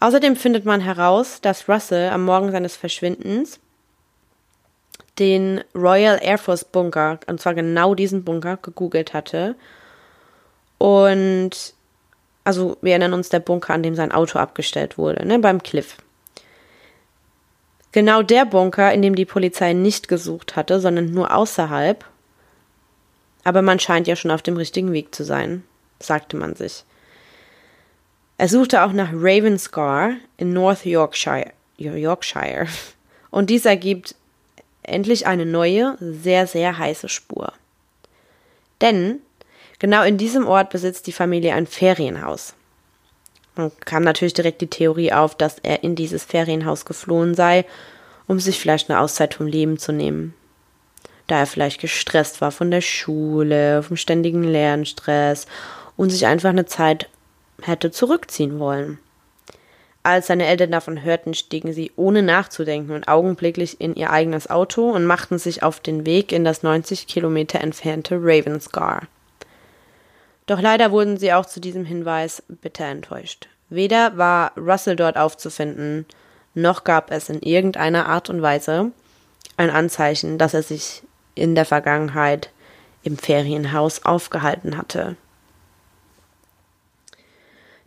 Außerdem 0.00 0.34
findet 0.34 0.64
man 0.64 0.80
heraus, 0.80 1.40
dass 1.40 1.68
Russell 1.68 2.10
am 2.10 2.24
Morgen 2.24 2.50
seines 2.50 2.76
Verschwindens 2.76 3.60
den 5.20 5.62
Royal 5.72 6.18
Air 6.20 6.38
Force 6.38 6.64
Bunker, 6.64 7.20
und 7.28 7.40
zwar 7.40 7.54
genau 7.54 7.94
diesen 7.94 8.24
Bunker, 8.24 8.56
gegoogelt 8.56 9.14
hatte. 9.14 9.54
Und 10.78 11.74
also 12.42 12.76
wir 12.80 12.92
erinnern 12.92 13.12
uns 13.12 13.28
der 13.28 13.40
Bunker, 13.40 13.74
an 13.74 13.84
dem 13.84 13.94
sein 13.94 14.10
Auto 14.10 14.40
abgestellt 14.40 14.98
wurde, 14.98 15.24
ne, 15.24 15.38
beim 15.38 15.62
Cliff. 15.62 15.98
Genau 17.92 18.22
der 18.22 18.44
Bunker, 18.44 18.92
in 18.92 19.02
dem 19.02 19.14
die 19.14 19.24
Polizei 19.24 19.72
nicht 19.72 20.08
gesucht 20.08 20.54
hatte, 20.56 20.80
sondern 20.80 21.10
nur 21.10 21.34
außerhalb. 21.34 22.04
Aber 23.42 23.62
man 23.62 23.80
scheint 23.80 24.06
ja 24.06 24.16
schon 24.16 24.30
auf 24.30 24.42
dem 24.42 24.56
richtigen 24.56 24.92
Weg 24.92 25.14
zu 25.14 25.24
sein, 25.24 25.64
sagte 25.98 26.36
man 26.36 26.54
sich. 26.54 26.84
Er 28.38 28.48
suchte 28.48 28.82
auch 28.82 28.92
nach 28.92 29.10
Ravenscar 29.12 30.12
in 30.36 30.52
North 30.52 30.86
Yorkshire, 30.86 31.52
Yorkshire. 31.76 32.66
Und 33.30 33.50
dies 33.50 33.64
ergibt 33.64 34.14
endlich 34.82 35.26
eine 35.26 35.46
neue, 35.46 35.96
sehr, 36.00 36.46
sehr 36.46 36.78
heiße 36.78 37.08
Spur. 37.08 37.52
Denn 38.80 39.20
genau 39.78 40.02
in 40.02 40.16
diesem 40.16 40.46
Ort 40.46 40.70
besitzt 40.70 41.06
die 41.06 41.12
Familie 41.12 41.54
ein 41.54 41.66
Ferienhaus. 41.66 42.54
Dann 43.54 43.72
kam 43.80 44.04
natürlich 44.04 44.34
direkt 44.34 44.60
die 44.60 44.70
Theorie 44.70 45.12
auf, 45.12 45.34
dass 45.34 45.58
er 45.58 45.82
in 45.82 45.96
dieses 45.96 46.24
Ferienhaus 46.24 46.84
geflohen 46.84 47.34
sei, 47.34 47.64
um 48.26 48.38
sich 48.38 48.60
vielleicht 48.60 48.90
eine 48.90 49.00
Auszeit 49.00 49.34
vom 49.34 49.46
Leben 49.46 49.78
zu 49.78 49.92
nehmen. 49.92 50.34
Da 51.26 51.38
er 51.38 51.46
vielleicht 51.46 51.80
gestresst 51.80 52.40
war 52.40 52.50
von 52.50 52.70
der 52.70 52.80
Schule, 52.80 53.82
vom 53.82 53.96
ständigen 53.96 54.44
Lernstress 54.44 55.46
und 55.96 56.10
sich 56.10 56.26
einfach 56.26 56.50
eine 56.50 56.66
Zeit 56.66 57.08
hätte 57.62 57.90
zurückziehen 57.90 58.58
wollen. 58.58 58.98
Als 60.02 60.28
seine 60.28 60.46
Eltern 60.46 60.72
davon 60.72 61.02
hörten, 61.02 61.34
stiegen 61.34 61.74
sie 61.74 61.92
ohne 61.94 62.22
nachzudenken 62.22 62.92
und 62.92 63.06
augenblicklich 63.06 63.80
in 63.80 63.94
ihr 63.94 64.10
eigenes 64.10 64.48
Auto 64.48 64.90
und 64.90 65.04
machten 65.04 65.38
sich 65.38 65.62
auf 65.62 65.80
den 65.80 66.06
Weg 66.06 66.32
in 66.32 66.44
das 66.44 66.62
90 66.62 67.06
Kilometer 67.06 67.60
entfernte 67.60 68.16
Ravenscar. 68.16 69.02
Doch 70.50 70.60
leider 70.60 70.90
wurden 70.90 71.16
sie 71.16 71.32
auch 71.32 71.46
zu 71.46 71.60
diesem 71.60 71.84
Hinweis 71.84 72.42
bitter 72.48 72.84
enttäuscht. 72.86 73.48
Weder 73.68 74.18
war 74.18 74.50
Russell 74.58 74.96
dort 74.96 75.16
aufzufinden, 75.16 76.06
noch 76.54 76.82
gab 76.82 77.12
es 77.12 77.28
in 77.28 77.40
irgendeiner 77.40 78.06
Art 78.06 78.30
und 78.30 78.42
Weise 78.42 78.90
ein 79.56 79.70
Anzeichen, 79.70 80.38
dass 80.38 80.52
er 80.52 80.64
sich 80.64 81.04
in 81.36 81.54
der 81.54 81.66
Vergangenheit 81.66 82.50
im 83.04 83.16
Ferienhaus 83.16 84.04
aufgehalten 84.04 84.76
hatte. 84.76 85.14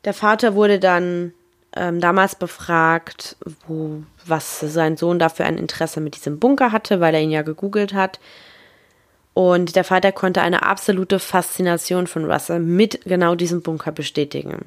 Der 0.06 0.14
Vater 0.14 0.56
wurde 0.56 0.80
dann 0.80 1.34
ähm, 1.76 2.00
damals 2.00 2.36
befragt, 2.36 3.36
wo, 3.68 4.04
was 4.26 4.62
sein 4.62 4.96
Sohn 4.96 5.20
dafür 5.20 5.48
ein 5.48 5.58
Interesse 5.58 6.00
mit 6.00 6.16
diesem 6.16 6.40
Bunker 6.40 6.72
hatte, 6.72 7.02
weil 7.02 7.14
er 7.14 7.22
ihn 7.22 7.32
ja 7.32 7.42
gegoogelt 7.42 7.94
hat. 7.94 8.22
Und 9.34 9.76
der 9.76 9.84
Vater 9.84 10.12
konnte 10.12 10.42
eine 10.42 10.64
absolute 10.64 11.20
Faszination 11.20 12.08
von 12.08 12.30
Russell 12.30 12.60
mit 12.60 13.02
genau 13.06 13.36
diesem 13.36 13.62
Bunker 13.62 13.92
bestätigen. 13.92 14.66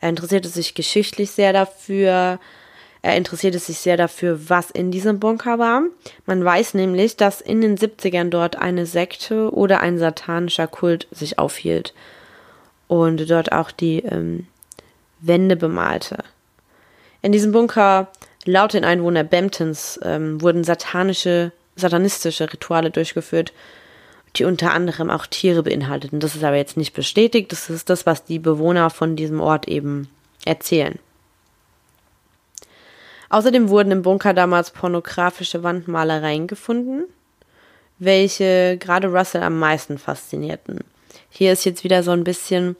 Er 0.00 0.10
interessierte 0.10 0.48
sich 0.48 0.74
geschichtlich 0.74 1.30
sehr 1.30 1.52
dafür. 1.52 2.38
Er 3.00 3.16
interessierte 3.16 3.58
sich 3.58 3.78
sehr 3.78 3.96
dafür, 3.96 4.48
was 4.48 4.70
in 4.70 4.90
diesem 4.90 5.20
Bunker 5.20 5.58
war. 5.58 5.82
Man 6.26 6.44
weiß 6.44 6.74
nämlich, 6.74 7.16
dass 7.16 7.40
in 7.40 7.60
den 7.60 7.78
70ern 7.78 8.28
dort 8.28 8.56
eine 8.56 8.86
Sekte 8.86 9.52
oder 9.52 9.80
ein 9.80 9.98
satanischer 9.98 10.66
Kult 10.66 11.06
sich 11.10 11.38
aufhielt 11.38 11.94
und 12.88 13.30
dort 13.30 13.52
auch 13.52 13.70
die 13.70 14.00
ähm, 14.00 14.46
Wände 15.20 15.56
bemalte. 15.56 16.18
In 17.22 17.32
diesem 17.32 17.52
Bunker, 17.52 18.08
laut 18.44 18.72
den 18.72 18.84
Einwohnern 18.84 19.28
Bamptons, 19.28 19.98
ähm, 20.02 20.40
wurden 20.40 20.64
satanische, 20.64 21.52
satanistische 21.78 22.52
Rituale 22.52 22.90
durchgeführt, 22.90 23.52
die 24.36 24.44
unter 24.44 24.72
anderem 24.72 25.10
auch 25.10 25.26
Tiere 25.26 25.62
beinhalteten. 25.62 26.20
Das 26.20 26.34
ist 26.34 26.44
aber 26.44 26.56
jetzt 26.56 26.76
nicht 26.76 26.92
bestätigt. 26.92 27.52
Das 27.52 27.70
ist 27.70 27.90
das, 27.90 28.06
was 28.06 28.24
die 28.24 28.38
Bewohner 28.38 28.90
von 28.90 29.16
diesem 29.16 29.40
Ort 29.40 29.68
eben 29.68 30.08
erzählen. 30.44 30.98
Außerdem 33.30 33.68
wurden 33.68 33.92
im 33.92 34.02
Bunker 34.02 34.32
damals 34.32 34.70
pornografische 34.70 35.62
Wandmalereien 35.62 36.46
gefunden, 36.46 37.04
welche 37.98 38.78
gerade 38.78 39.08
Russell 39.08 39.42
am 39.42 39.58
meisten 39.58 39.98
faszinierten. 39.98 40.80
Hier 41.30 41.52
ist 41.52 41.64
jetzt 41.64 41.84
wieder 41.84 42.02
so 42.02 42.12
ein 42.12 42.24
bisschen, 42.24 42.76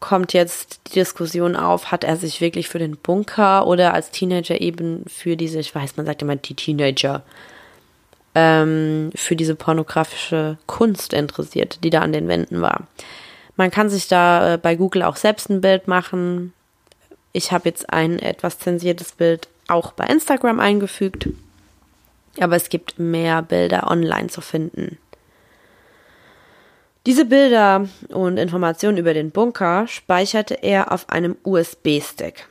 kommt 0.00 0.32
jetzt 0.32 0.80
die 0.86 0.94
Diskussion 0.94 1.54
auf, 1.54 1.90
hat 1.90 2.04
er 2.04 2.16
sich 2.16 2.40
wirklich 2.40 2.68
für 2.68 2.78
den 2.78 2.96
Bunker 2.96 3.66
oder 3.66 3.92
als 3.92 4.10
Teenager 4.10 4.60
eben 4.60 5.04
für 5.06 5.36
diese, 5.36 5.60
ich 5.60 5.74
weiß, 5.74 5.96
man 5.96 6.06
sagt 6.06 6.22
immer 6.22 6.36
die 6.36 6.54
Teenager, 6.54 7.22
ähm, 8.34 9.10
für 9.14 9.36
diese 9.36 9.54
pornografische 9.54 10.58
Kunst 10.66 11.12
interessiert, 11.12 11.78
die 11.84 11.90
da 11.90 12.00
an 12.00 12.12
den 12.12 12.28
Wänden 12.28 12.60
war. 12.60 12.86
Man 13.56 13.70
kann 13.70 13.88
sich 13.88 14.08
da 14.08 14.54
äh, 14.54 14.58
bei 14.58 14.74
Google 14.74 15.02
auch 15.02 15.16
selbst 15.16 15.48
ein 15.50 15.60
Bild 15.60 15.86
machen. 15.86 16.52
Ich 17.32 17.52
habe 17.52 17.68
jetzt 17.68 17.92
ein 17.92 18.18
etwas 18.18 18.58
zensiertes 18.58 19.12
Bild 19.12 19.48
auch 19.68 19.92
bei 19.92 20.06
Instagram 20.06 20.60
eingefügt. 20.60 21.28
Aber 22.40 22.56
es 22.56 22.68
gibt 22.68 22.98
mehr 22.98 23.42
Bilder 23.42 23.90
online 23.90 24.28
zu 24.28 24.40
finden. 24.40 24.98
Diese 27.06 27.26
Bilder 27.26 27.86
und 28.08 28.38
Informationen 28.38 28.96
über 28.96 29.14
den 29.14 29.30
Bunker 29.30 29.86
speicherte 29.86 30.54
er 30.54 30.90
auf 30.90 31.10
einem 31.10 31.36
USB-Stick. 31.44 32.48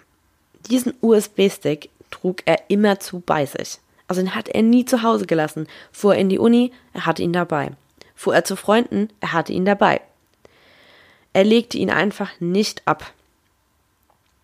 Diesen 0.70 0.94
USB-Stick 1.02 1.90
trug 2.12 2.44
er 2.46 2.60
immerzu 2.70 3.20
bei 3.20 3.46
sich. 3.46 3.80
Also 4.13 4.22
den 4.22 4.36
hat 4.36 4.48
er 4.48 4.62
nie 4.62 4.86
zu 4.86 5.01
Hause 5.01 5.25
gelassen. 5.25 5.65
Fuhr 5.91 6.13
er 6.13 6.22
in 6.22 6.29
die 6.29 6.38
Uni, 6.38 6.72
er 6.93 7.08
hatte 7.08 7.24
ihn 7.24 7.34
dabei. 7.34 7.72
Fuhr 8.13 8.36
er 8.36 8.43
zu 8.43 8.55
Freunden, 8.55 9.10
er 9.22 9.34
hatte 9.34 9.51
ihn 9.53 9.65
dabei. 9.65 10.01
Er 11.34 11.43
legte 11.43 11.79
ihn 11.79 11.89
einfach 11.89 12.29
nicht 12.39 12.84
ab. 12.86 13.12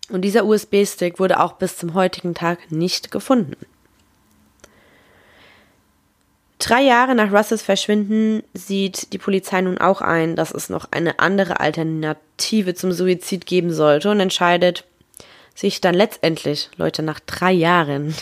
Und 0.08 0.22
dieser 0.22 0.44
USB-Stick 0.44 1.20
wurde 1.20 1.38
auch 1.38 1.52
bis 1.52 1.76
zum 1.76 1.94
heutigen 1.94 2.34
Tag 2.34 2.72
nicht 2.72 3.12
gefunden. 3.12 3.54
Drei 6.58 6.82
Jahre 6.82 7.14
nach 7.14 7.32
Russells 7.32 7.62
Verschwinden 7.62 8.42
sieht 8.54 9.12
die 9.12 9.18
Polizei 9.18 9.60
nun 9.60 9.78
auch 9.78 10.00
ein, 10.00 10.34
dass 10.34 10.50
es 10.50 10.68
noch 10.68 10.90
eine 10.90 11.20
andere 11.20 11.60
Alternative 11.60 12.74
zum 12.74 12.90
Suizid 12.90 13.46
geben 13.46 13.72
sollte 13.72 14.10
und 14.10 14.18
entscheidet 14.18 14.84
sich 15.54 15.80
dann 15.80 15.94
letztendlich, 15.94 16.70
Leute, 16.76 17.04
nach 17.04 17.20
drei 17.20 17.52
Jahren, 17.52 18.16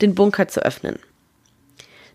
den 0.00 0.14
Bunker 0.14 0.48
zu 0.48 0.64
öffnen. 0.64 0.98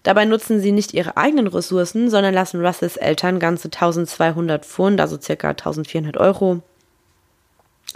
Dabei 0.04 0.26
nutzen 0.26 0.60
sie 0.60 0.72
nicht 0.72 0.94
ihre 0.94 1.16
eigenen 1.16 1.48
Ressourcen, 1.48 2.10
sondern 2.10 2.34
lassen 2.34 2.66
Russells 2.66 2.98
Eltern 2.98 3.40
ganze 3.40 3.68
1200 3.68 4.66
Pfund, 4.66 5.00
also 5.00 5.20
circa 5.20 5.50
1400 5.50 6.18
Euro, 6.18 6.62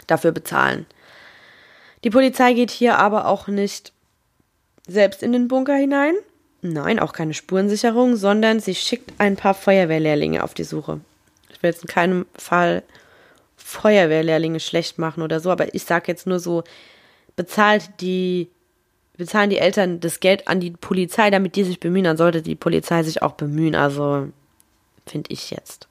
dafür 0.07 0.31
bezahlen. 0.31 0.85
Die 2.03 2.09
Polizei 2.09 2.53
geht 2.53 2.71
hier 2.71 2.97
aber 2.97 3.27
auch 3.27 3.47
nicht 3.47 3.91
selbst 4.87 5.21
in 5.21 5.33
den 5.33 5.49
Bunker 5.49 5.75
hinein, 5.75 6.15
Nein, 6.61 6.99
auch 6.99 7.13
keine 7.13 7.33
Spurensicherung, 7.33 8.15
sondern 8.15 8.59
sie 8.59 8.73
schickt 8.73 9.13
ein 9.19 9.35
paar 9.35 9.53
Feuerwehrlehrlinge 9.53 10.43
auf 10.43 10.53
die 10.53 10.63
Suche. 10.63 11.01
Ich 11.49 11.61
will 11.61 11.69
jetzt 11.69 11.83
in 11.83 11.87
keinem 11.87 12.25
Fall 12.35 12.83
Feuerwehrlehrlinge 13.57 14.59
schlecht 14.59 14.97
machen 14.97 15.21
oder 15.21 15.39
so, 15.39 15.51
aber 15.51 15.73
ich 15.75 15.83
sage 15.83 16.05
jetzt 16.07 16.25
nur 16.25 16.39
so, 16.39 16.63
bezahlt 17.35 17.89
die, 18.01 18.49
bezahlen 19.17 19.49
die 19.49 19.57
Eltern 19.57 19.99
das 19.99 20.19
Geld 20.19 20.47
an 20.47 20.59
die 20.59 20.71
Polizei, 20.71 21.29
damit 21.29 21.55
die 21.55 21.63
sich 21.63 21.79
bemühen, 21.79 22.03
dann 22.03 22.17
sollte 22.17 22.41
die 22.41 22.55
Polizei 22.55 23.03
sich 23.03 23.21
auch 23.21 23.33
bemühen. 23.33 23.75
Also 23.75 24.29
finde 25.05 25.31
ich 25.31 25.51
jetzt. 25.51 25.87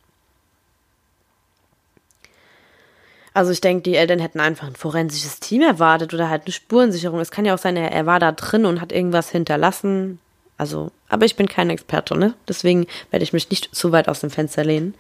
Also 3.34 3.50
ich 3.50 3.60
denke, 3.60 3.82
die 3.82 3.96
Eltern 3.96 4.18
hätten 4.18 4.40
einfach 4.40 4.66
ein 4.66 4.76
forensisches 4.76 5.40
Team 5.40 5.60
erwartet 5.60 6.14
oder 6.14 6.30
halt 6.30 6.44
eine 6.46 6.52
Spurensicherung. 6.52 7.20
Es 7.20 7.30
kann 7.30 7.44
ja 7.44 7.52
auch 7.52 7.58
sein, 7.58 7.76
er, 7.76 8.06
war 8.06 8.18
da 8.18 8.32
drin 8.32 8.64
und 8.64 8.80
hat 8.80 8.92
irgendwas 8.92 9.28
hinterlassen. 9.28 10.20
Also, 10.56 10.90
aber 11.10 11.26
ich 11.26 11.36
bin 11.36 11.46
kein 11.46 11.68
Experte, 11.68 12.16
ne? 12.16 12.32
Deswegen 12.48 12.86
werde 13.10 13.24
ich 13.24 13.34
mich 13.34 13.50
nicht 13.50 13.74
zu 13.74 13.92
weit 13.92 14.08
aus 14.08 14.20
dem 14.20 14.30
Fenster 14.30 14.64
lehnen. 14.64 14.94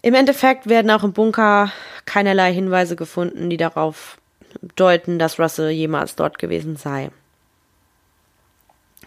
Im 0.00 0.14
Endeffekt 0.14 0.68
werden 0.68 0.92
auch 0.92 1.02
im 1.02 1.12
Bunker 1.12 1.72
keinerlei 2.04 2.52
Hinweise 2.52 2.94
gefunden, 2.94 3.50
die 3.50 3.56
darauf 3.56 4.18
deuten, 4.76 5.18
dass 5.18 5.38
Russell 5.38 5.70
jemals 5.70 6.16
dort 6.16 6.38
gewesen 6.38 6.76
sei. 6.76 7.10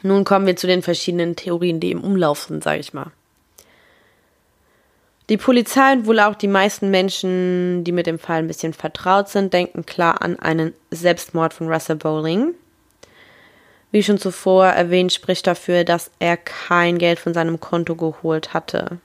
Nun 0.02 0.23
kommen 0.23 0.45
wir 0.45 0.56
zu 0.56 0.67
den 0.67 0.82
verschiedenen 0.82 1.36
Theorien, 1.36 1.80
die 1.80 1.91
im 1.91 2.04
Umlauf 2.04 2.43
sind, 2.43 2.63
sage 2.63 2.80
ich 2.80 2.93
mal. 2.93 3.12
Die 5.28 5.38
Polizei 5.38 5.93
und 5.93 6.08
wohl 6.08 6.19
auch 6.19 6.36
die 6.36 6.47
meisten 6.47 6.89
Menschen, 6.89 7.84
die 7.84 7.91
mit 7.91 8.08
dem 8.08 8.17
Fall 8.17 8.39
ein 8.39 8.47
bisschen 8.47 8.73
vertraut 8.73 9.30
sind, 9.30 9.54
denken 9.54 9.86
klar 9.86 10.21
an 10.21 10.39
einen 10.39 10.73
Selbstmord 10.89 11.54
von 11.54 11.67
Russell 11.71 11.97
Bowling. 11.97 12.56
Wie 13.91 14.02
schon 14.02 14.17
zuvor 14.17 14.67
erwähnt, 14.67 15.13
spricht 15.13 15.45
dafür, 15.45 15.84
dass 15.84 16.12
er 16.19 16.38
kein 16.38 16.97
Geld 16.97 17.19
von 17.19 17.34
seinem 17.34 17.60
Konto 17.60 17.95
geholt 17.95 18.54
hatte 18.54 18.99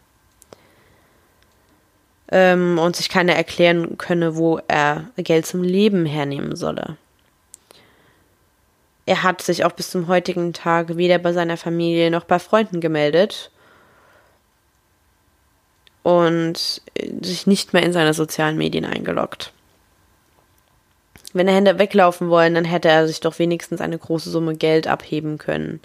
ähm, 2.30 2.78
und 2.78 2.96
sich 2.96 3.08
keiner 3.08 3.34
erklären 3.34 3.98
könne, 3.98 4.36
wo 4.36 4.60
er 4.68 5.10
Geld 5.16 5.46
zum 5.46 5.62
Leben 5.62 6.06
hernehmen 6.06 6.56
solle. 6.56 6.96
Er 9.06 9.22
hat 9.22 9.42
sich 9.42 9.64
auch 9.64 9.72
bis 9.72 9.90
zum 9.90 10.08
heutigen 10.08 10.52
Tag 10.52 10.96
weder 10.96 11.18
bei 11.18 11.32
seiner 11.32 11.56
Familie 11.56 12.10
noch 12.10 12.24
bei 12.24 12.38
Freunden 12.38 12.80
gemeldet 12.80 13.50
und 16.02 16.80
sich 17.20 17.46
nicht 17.46 17.72
mehr 17.72 17.82
in 17.82 17.92
seine 17.92 18.14
sozialen 18.14 18.56
Medien 18.56 18.84
eingeloggt. 18.84 19.52
Wenn 21.34 21.48
er 21.48 21.54
hätte 21.56 21.78
weglaufen 21.78 22.30
wollen, 22.30 22.54
dann 22.54 22.64
hätte 22.64 22.88
er 22.88 23.06
sich 23.06 23.20
doch 23.20 23.38
wenigstens 23.38 23.80
eine 23.80 23.98
große 23.98 24.30
Summe 24.30 24.54
Geld 24.54 24.86
abheben 24.86 25.36
können. 25.36 25.80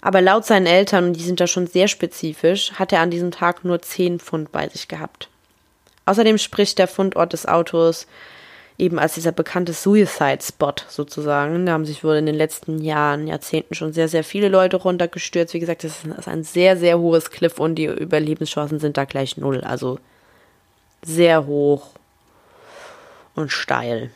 Aber 0.00 0.20
laut 0.20 0.44
seinen 0.44 0.66
Eltern, 0.66 1.06
und 1.06 1.12
die 1.14 1.22
sind 1.22 1.40
da 1.40 1.46
schon 1.46 1.66
sehr 1.66 1.88
spezifisch, 1.88 2.72
hat 2.72 2.92
er 2.92 3.00
an 3.00 3.10
diesem 3.10 3.30
Tag 3.30 3.64
nur 3.64 3.80
10 3.80 4.20
Pfund 4.20 4.52
bei 4.52 4.68
sich 4.68 4.88
gehabt. 4.88 5.28
Außerdem 6.04 6.38
spricht 6.38 6.78
der 6.78 6.88
Fundort 6.88 7.32
des 7.32 7.46
Autos 7.46 8.06
eben 8.78 8.98
als 8.98 9.14
dieser 9.14 9.32
bekannte 9.32 9.72
Suicide 9.72 10.38
Spot 10.42 10.74
sozusagen. 10.88 11.66
Da 11.66 11.72
haben 11.72 11.86
sich 11.86 12.04
wohl 12.04 12.16
in 12.16 12.26
den 12.26 12.34
letzten 12.34 12.82
Jahren, 12.82 13.26
Jahrzehnten 13.26 13.74
schon 13.74 13.92
sehr, 13.92 14.08
sehr 14.08 14.22
viele 14.22 14.48
Leute 14.48 14.76
runtergestürzt. 14.76 15.54
Wie 15.54 15.60
gesagt, 15.60 15.84
das 15.84 16.04
ist 16.04 16.28
ein 16.28 16.44
sehr, 16.44 16.76
sehr 16.76 16.98
hohes 16.98 17.30
Cliff 17.30 17.58
und 17.58 17.76
die 17.76 17.86
Überlebenschancen 17.86 18.78
sind 18.78 18.96
da 18.96 19.04
gleich 19.04 19.36
null. 19.36 19.62
Also 19.62 19.98
sehr 21.02 21.46
hoch 21.46 21.90
und 23.34 23.50
steil. 23.50 24.10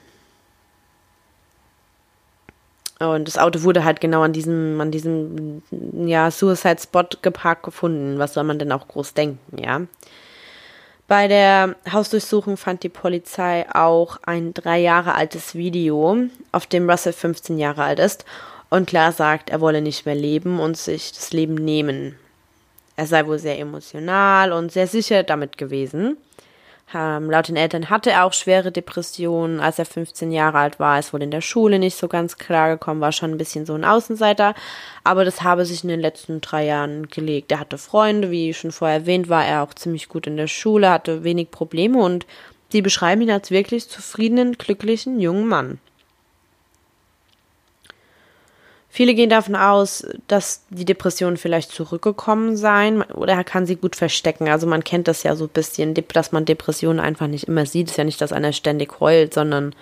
Und 3.00 3.26
das 3.26 3.38
Auto 3.38 3.62
wurde 3.62 3.84
halt 3.84 4.00
genau 4.00 4.22
an 4.22 4.34
diesem, 4.34 4.80
an 4.80 4.90
diesem, 4.90 5.62
ja, 6.06 6.30
Suicide 6.30 6.80
Spot 6.80 7.06
geparkt 7.22 7.62
gefunden. 7.62 8.18
Was 8.18 8.34
soll 8.34 8.44
man 8.44 8.58
denn 8.58 8.72
auch 8.72 8.86
groß 8.88 9.14
denken, 9.14 9.58
ja? 9.58 9.80
Bei 11.08 11.26
der 11.26 11.74
Hausdurchsuchung 11.90 12.56
fand 12.56 12.84
die 12.84 12.88
Polizei 12.88 13.66
auch 13.72 14.18
ein 14.22 14.54
drei 14.54 14.78
Jahre 14.78 15.16
altes 15.16 15.56
Video, 15.56 16.28
auf 16.52 16.66
dem 16.66 16.88
Russell 16.88 17.12
15 17.12 17.58
Jahre 17.58 17.82
alt 17.82 17.98
ist 17.98 18.24
und 18.68 18.86
klar 18.86 19.10
sagt, 19.10 19.50
er 19.50 19.60
wolle 19.60 19.82
nicht 19.82 20.06
mehr 20.06 20.14
leben 20.14 20.60
und 20.60 20.76
sich 20.76 21.10
das 21.10 21.32
Leben 21.32 21.54
nehmen. 21.54 22.16
Er 22.94 23.06
sei 23.06 23.26
wohl 23.26 23.40
sehr 23.40 23.58
emotional 23.58 24.52
und 24.52 24.70
sehr 24.70 24.86
sicher 24.86 25.24
damit 25.24 25.58
gewesen. 25.58 26.16
Ähm, 26.92 27.30
laut 27.30 27.48
den 27.48 27.56
Eltern 27.56 27.88
hatte 27.88 28.10
er 28.10 28.24
auch 28.24 28.32
schwere 28.32 28.72
Depressionen, 28.72 29.60
als 29.60 29.78
er 29.78 29.84
15 29.86 30.32
Jahre 30.32 30.58
alt 30.58 30.80
war. 30.80 30.98
Es 30.98 31.12
wurde 31.12 31.24
in 31.24 31.30
der 31.30 31.40
Schule 31.40 31.78
nicht 31.78 31.96
so 31.96 32.08
ganz 32.08 32.36
klar 32.36 32.70
gekommen, 32.70 33.00
war 33.00 33.12
schon 33.12 33.30
ein 33.30 33.38
bisschen 33.38 33.64
so 33.66 33.74
ein 33.74 33.84
Außenseiter. 33.84 34.54
Aber 35.04 35.24
das 35.24 35.42
habe 35.42 35.64
sich 35.64 35.84
in 35.84 35.88
den 35.88 36.00
letzten 36.00 36.40
drei 36.40 36.66
Jahren 36.66 37.06
gelegt. 37.08 37.52
Er 37.52 37.60
hatte 37.60 37.78
Freunde, 37.78 38.30
wie 38.30 38.52
schon 38.54 38.72
vorher 38.72 38.98
erwähnt, 38.98 39.28
war 39.28 39.44
er 39.44 39.62
auch 39.62 39.74
ziemlich 39.74 40.08
gut 40.08 40.26
in 40.26 40.36
der 40.36 40.48
Schule, 40.48 40.90
hatte 40.90 41.22
wenig 41.22 41.50
Probleme 41.50 41.98
und 41.98 42.26
sie 42.70 42.82
beschreiben 42.82 43.22
ihn 43.22 43.30
als 43.30 43.50
wirklich 43.50 43.88
zufriedenen, 43.88 44.58
glücklichen 44.58 45.20
jungen 45.20 45.46
Mann. 45.46 45.78
Viele 48.92 49.14
gehen 49.14 49.30
davon 49.30 49.54
aus, 49.54 50.04
dass 50.26 50.64
die 50.70 50.84
Depressionen 50.84 51.36
vielleicht 51.36 51.70
zurückgekommen 51.70 52.56
seien 52.56 53.02
oder 53.02 53.34
er 53.34 53.44
kann 53.44 53.64
sie 53.64 53.76
gut 53.76 53.94
verstecken. 53.94 54.48
Also 54.48 54.66
man 54.66 54.82
kennt 54.82 55.06
das 55.06 55.22
ja 55.22 55.36
so 55.36 55.44
ein 55.44 55.50
bisschen, 55.50 55.94
dass 55.94 56.32
man 56.32 56.44
Depressionen 56.44 56.98
einfach 56.98 57.28
nicht 57.28 57.44
immer 57.44 57.66
sieht. 57.66 57.86
Es 57.86 57.92
ist 57.92 57.98
ja 57.98 58.04
nicht, 58.04 58.20
dass 58.20 58.32
einer 58.32 58.52
ständig 58.52 58.98
heult, 58.98 59.32
sondern 59.32 59.76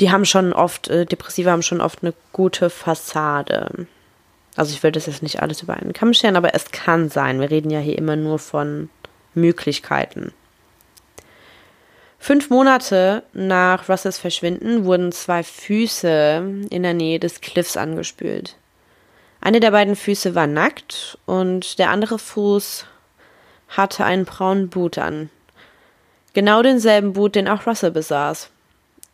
die 0.00 0.10
haben 0.10 0.24
schon 0.24 0.54
oft, 0.54 0.88
äh, 0.88 1.04
Depressive 1.04 1.50
haben 1.50 1.62
schon 1.62 1.82
oft 1.82 2.02
eine 2.02 2.14
gute 2.32 2.70
Fassade. 2.70 3.86
Also 4.56 4.72
ich 4.72 4.82
will 4.82 4.92
das 4.92 5.04
jetzt 5.04 5.22
nicht 5.22 5.42
alles 5.42 5.62
über 5.62 5.74
einen 5.74 5.92
Kamm 5.92 6.14
scheren, 6.14 6.36
aber 6.36 6.54
es 6.54 6.70
kann 6.70 7.10
sein. 7.10 7.40
Wir 7.40 7.50
reden 7.50 7.70
ja 7.70 7.80
hier 7.80 7.98
immer 7.98 8.16
nur 8.16 8.38
von 8.38 8.88
Möglichkeiten. 9.34 10.32
Fünf 12.18 12.50
Monate 12.50 13.22
nach 13.32 13.88
Russells 13.88 14.18
Verschwinden 14.18 14.84
wurden 14.84 15.12
zwei 15.12 15.42
Füße 15.42 16.66
in 16.68 16.82
der 16.82 16.94
Nähe 16.94 17.20
des 17.20 17.40
Cliffs 17.40 17.76
angespült. 17.76 18.56
Eine 19.40 19.60
der 19.60 19.70
beiden 19.70 19.96
Füße 19.96 20.34
war 20.34 20.46
nackt 20.46 21.16
und 21.26 21.78
der 21.78 21.90
andere 21.90 22.18
Fuß 22.18 22.86
hatte 23.68 24.04
einen 24.04 24.24
braunen 24.24 24.68
Boot 24.68 24.98
an. 24.98 25.30
Genau 26.34 26.62
denselben 26.62 27.12
Boot, 27.12 27.34
den 27.34 27.48
auch 27.48 27.66
Russell 27.66 27.92
besaß. 27.92 28.50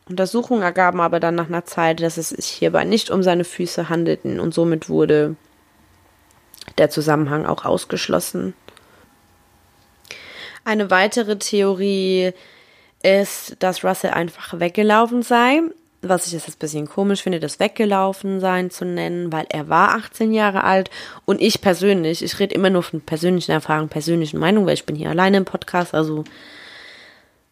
Untersuchungen 0.08 0.62
ergaben 0.62 1.00
aber 1.00 1.20
dann 1.20 1.34
nach 1.34 1.48
einer 1.48 1.64
Zeit, 1.64 2.00
dass 2.00 2.16
es 2.16 2.30
sich 2.30 2.46
hierbei 2.46 2.84
nicht 2.84 3.10
um 3.10 3.22
seine 3.22 3.44
Füße 3.44 3.88
handelten 3.88 4.40
und 4.40 4.52
somit 4.52 4.88
wurde 4.88 5.36
der 6.78 6.90
Zusammenhang 6.90 7.46
auch 7.46 7.64
ausgeschlossen. 7.64 8.54
Eine 10.64 10.90
weitere 10.90 11.38
Theorie 11.38 12.32
ist, 13.04 13.56
dass 13.58 13.84
Russell 13.84 14.10
einfach 14.10 14.58
weggelaufen 14.58 15.22
sei. 15.22 15.60
Was 16.00 16.26
ich 16.26 16.32
jetzt 16.34 16.48
ein 16.48 16.58
bisschen 16.58 16.86
komisch 16.86 17.22
finde, 17.22 17.40
das 17.40 17.60
weggelaufen 17.60 18.40
sein 18.40 18.70
zu 18.70 18.84
nennen, 18.84 19.32
weil 19.32 19.46
er 19.48 19.68
war 19.68 19.94
18 19.94 20.32
Jahre 20.32 20.64
alt 20.64 20.90
und 21.24 21.40
ich 21.40 21.62
persönlich, 21.62 22.22
ich 22.22 22.38
rede 22.38 22.54
immer 22.54 22.68
nur 22.68 22.82
von 22.82 23.00
persönlichen 23.00 23.52
Erfahrungen, 23.52 23.88
persönlichen 23.88 24.38
Meinungen, 24.38 24.66
weil 24.66 24.74
ich 24.74 24.84
bin 24.84 24.96
hier 24.96 25.08
alleine 25.08 25.38
im 25.38 25.44
Podcast, 25.46 25.94
also 25.94 26.24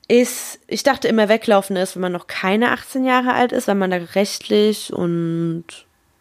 ist, 0.06 0.58
ich 0.66 0.82
dachte 0.82 1.08
immer 1.08 1.30
weglaufen 1.30 1.76
ist, 1.76 1.94
wenn 1.94 2.02
man 2.02 2.12
noch 2.12 2.26
keine 2.26 2.72
18 2.72 3.04
Jahre 3.04 3.32
alt 3.32 3.52
ist, 3.52 3.68
weil 3.68 3.74
man 3.74 3.90
da 3.90 3.98
rechtlich 4.14 4.92
und 4.92 5.64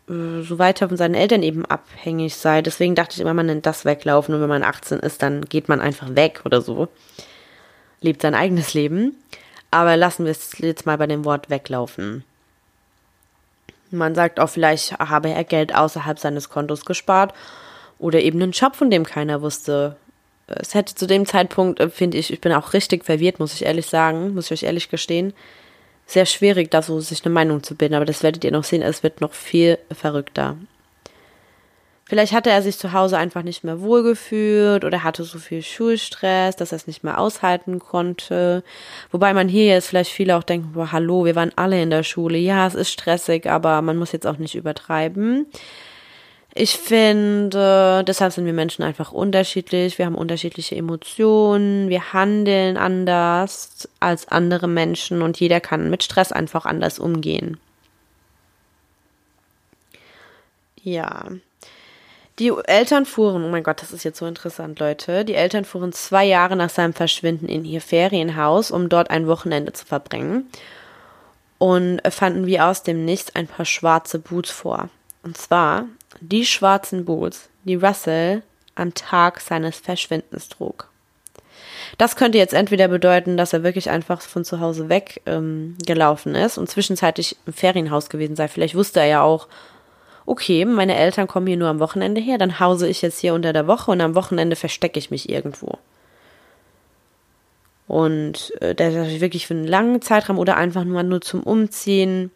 äh, 0.08 0.42
so 0.42 0.58
weiter 0.58 0.88
von 0.88 0.96
seinen 0.96 1.16
Eltern 1.16 1.44
eben 1.44 1.66
abhängig 1.66 2.36
sei. 2.36 2.62
Deswegen 2.62 2.96
dachte 2.96 3.16
ich 3.16 3.22
immer, 3.22 3.34
man 3.34 3.48
nennt 3.48 3.66
das 3.66 3.84
weglaufen 3.84 4.34
und 4.34 4.42
wenn 4.42 4.48
man 4.48 4.64
18 4.64 5.00
ist, 5.00 5.22
dann 5.22 5.44
geht 5.44 5.68
man 5.68 5.82
einfach 5.82 6.16
weg 6.16 6.44
oder 6.46 6.62
so 6.62 6.88
lebt 8.02 8.22
sein 8.22 8.36
eigenes 8.36 8.74
Leben. 8.74 9.16
Aber 9.72 9.96
lassen 9.96 10.26
wir 10.26 10.32
es 10.32 10.58
jetzt 10.58 10.86
mal 10.86 10.98
bei 10.98 11.08
dem 11.08 11.24
Wort 11.24 11.50
weglaufen. 11.50 12.26
Man 13.90 14.16
sagt 14.16 14.40
auch, 14.40 14.50
vielleicht 14.50 15.00
habe 15.00 15.30
er 15.30 15.44
Geld 15.44 15.74
außerhalb 15.74 16.20
seines 16.20 16.50
Kontos 16.50 16.86
gespart 16.86 17.34
oder 18.00 18.20
eben 18.22 18.42
einen 18.42 18.52
Job, 18.52 18.76
von 18.76 18.90
dem 18.90 19.06
keiner 19.06 19.42
wusste. 19.42 19.96
Es 20.48 20.74
hätte 20.74 20.96
zu 20.96 21.08
dem 21.08 21.26
Zeitpunkt, 21.26 21.80
äh, 21.80 21.90
finde 21.90 22.18
ich, 22.18 22.32
ich 22.32 22.42
bin 22.42 22.52
auch 22.52 22.74
richtig 22.74 23.06
verwirrt, 23.06 23.40
muss 23.40 23.54
ich 23.54 23.66
ehrlich 23.66 23.86
sagen, 23.86 24.34
muss 24.34 24.46
ich 24.46 24.52
euch 24.52 24.64
ehrlich 24.64 24.90
gestehen, 24.90 25.34
sehr 26.06 26.26
schwierig, 26.26 26.72
da 26.72 26.82
so 26.82 27.00
sich 27.00 27.24
eine 27.24 27.34
Meinung 27.34 27.64
zu 27.64 27.76
bilden. 27.76 27.96
Aber 27.96 28.06
das 28.06 28.24
werdet 28.24 28.44
ihr 28.44 28.52
noch 28.52 28.64
sehen, 28.64 28.82
es 28.82 29.04
wird 29.04 29.22
noch 29.22 29.34
viel 29.34 29.78
verrückter. 29.92 30.58
Vielleicht 32.12 32.34
hatte 32.34 32.50
er 32.50 32.62
sich 32.62 32.78
zu 32.78 32.92
Hause 32.92 33.18
einfach 33.18 33.42
nicht 33.42 33.64
mehr 33.64 33.80
wohlgefühlt 33.80 34.84
oder 34.84 35.02
hatte 35.02 35.24
so 35.24 35.40
viel 35.40 35.62
Schulstress, 35.62 36.58
dass 36.58 36.74
er 36.74 36.76
es 36.76 36.86
nicht 36.86 37.06
mehr 37.06 37.18
aushalten 37.18 37.80
konnte. 37.80 38.66
Wobei 39.12 39.34
man 39.34 39.48
hier 39.48 39.68
jetzt 39.68 39.88
vielleicht 39.88 40.12
viele 40.12 40.36
auch 40.36 40.44
denken, 40.44 40.74
boah, 40.74 40.92
hallo, 40.92 41.24
wir 41.24 41.38
waren 41.38 41.54
alle 41.56 41.82
in 41.82 41.90
der 41.90 42.04
Schule. 42.04 42.38
Ja, 42.38 42.68
es 42.68 42.76
ist 42.76 42.92
stressig, 42.92 43.50
aber 43.50 43.82
man 43.82 43.96
muss 43.96 44.12
jetzt 44.12 44.28
auch 44.28 44.40
nicht 44.40 44.56
übertreiben. 44.56 45.46
Ich 46.54 46.72
finde, 46.72 48.04
deshalb 48.06 48.34
sind 48.34 48.46
wir 48.46 48.52
Menschen 48.52 48.84
einfach 48.84 49.14
unterschiedlich. 49.14 49.98
Wir 49.98 50.06
haben 50.06 50.16
unterschiedliche 50.16 50.76
Emotionen. 50.76 51.88
Wir 51.88 52.12
handeln 52.12 52.76
anders 52.76 53.88
als 54.02 54.28
andere 54.28 54.68
Menschen 54.68 55.22
und 55.22 55.40
jeder 55.40 55.62
kann 55.62 55.90
mit 55.90 56.04
Stress 56.04 56.34
einfach 56.34 56.66
anders 56.66 57.00
umgehen. 57.00 57.56
Ja. 60.84 61.30
Die 62.40 62.52
Eltern 62.66 63.06
fuhren, 63.06 63.44
oh 63.44 63.50
mein 63.50 63.64
Gott, 63.64 63.82
das 63.82 63.92
ist 63.92 64.04
jetzt 64.04 64.18
so 64.18 64.26
interessant, 64.26 64.80
Leute. 64.80 65.26
Die 65.26 65.36
Eltern 65.36 65.66
fuhren 65.66 65.94
zwei 65.94 66.26
Jahre 66.26 66.56
nach 66.56 66.70
seinem 66.70 66.94
Verschwinden 66.94 67.48
in 67.48 67.66
ihr 67.66 67.82
Ferienhaus, 67.82 68.72
um 68.72 68.90
dort 68.90 69.10
ein 69.10 69.28
Wochenende 69.28 69.74
zu 69.74 69.86
verbringen. 69.86 70.50
Und 71.58 72.02
fanden 72.10 72.48
wie 72.48 72.60
aus 72.60 72.84
dem 72.84 73.06
Nichts 73.06 73.36
ein 73.36 73.48
paar 73.48 73.66
schwarze 73.66 74.18
Boots 74.18 74.50
vor. 74.50 74.90
Und 75.24 75.38
zwar 75.38 75.86
die 76.20 76.46
schwarzen 76.46 77.06
Boots, 77.06 77.50
die 77.64 77.76
Russell 77.76 78.42
am 78.76 78.94
Tag 78.94 79.40
seines 79.42 79.78
Verschwindens 79.78 80.50
trug. 80.50 80.88
Das 81.98 82.16
könnte 82.16 82.38
jetzt 82.38 82.54
entweder 82.54 82.88
bedeuten, 82.88 83.38
dass 83.38 83.54
er 83.54 83.64
wirklich 83.64 83.90
einfach 83.90 84.22
von 84.22 84.46
zu 84.46 84.60
Hause 84.60 84.90
weg 84.90 85.22
ähm, 85.26 85.78
gelaufen 85.86 86.36
ist 86.36 86.58
und 86.58 86.70
zwischenzeitlich 86.70 87.38
im 87.46 87.54
Ferienhaus 87.54 88.10
gewesen 88.10 88.36
sei. 88.36 88.48
Vielleicht 88.48 88.76
wusste 88.76 89.02
er 89.02 89.08
ja 89.08 89.22
auch, 89.22 89.48
okay, 90.32 90.64
meine 90.64 90.96
Eltern 90.96 91.28
kommen 91.28 91.46
hier 91.46 91.58
nur 91.58 91.68
am 91.68 91.82
Wochenende 91.82 92.22
her, 92.22 92.38
dann 92.38 92.62
hause 92.62 92.88
ich 92.88 93.02
jetzt 93.02 93.20
hier 93.20 93.34
unter 93.34 93.52
der 93.52 93.68
Woche 93.68 93.92
und 93.92 94.00
am 94.00 94.16
Wochenende 94.16 94.56
verstecke 94.56 94.98
ich 94.98 95.12
mich 95.12 95.30
irgendwo. 95.30 95.78
Und 97.86 98.54
äh, 98.62 98.74
das 98.74 98.96
ist 98.96 99.20
wirklich 99.20 99.46
für 99.46 99.56
einen 99.56 99.68
langen 99.68 100.02
Zeitraum 100.02 100.40
oder 100.40 100.56
einfach 100.56 100.86
nur, 100.86 101.04
nur 101.04 101.20
zum 101.20 101.44
Umziehen. 101.44 102.32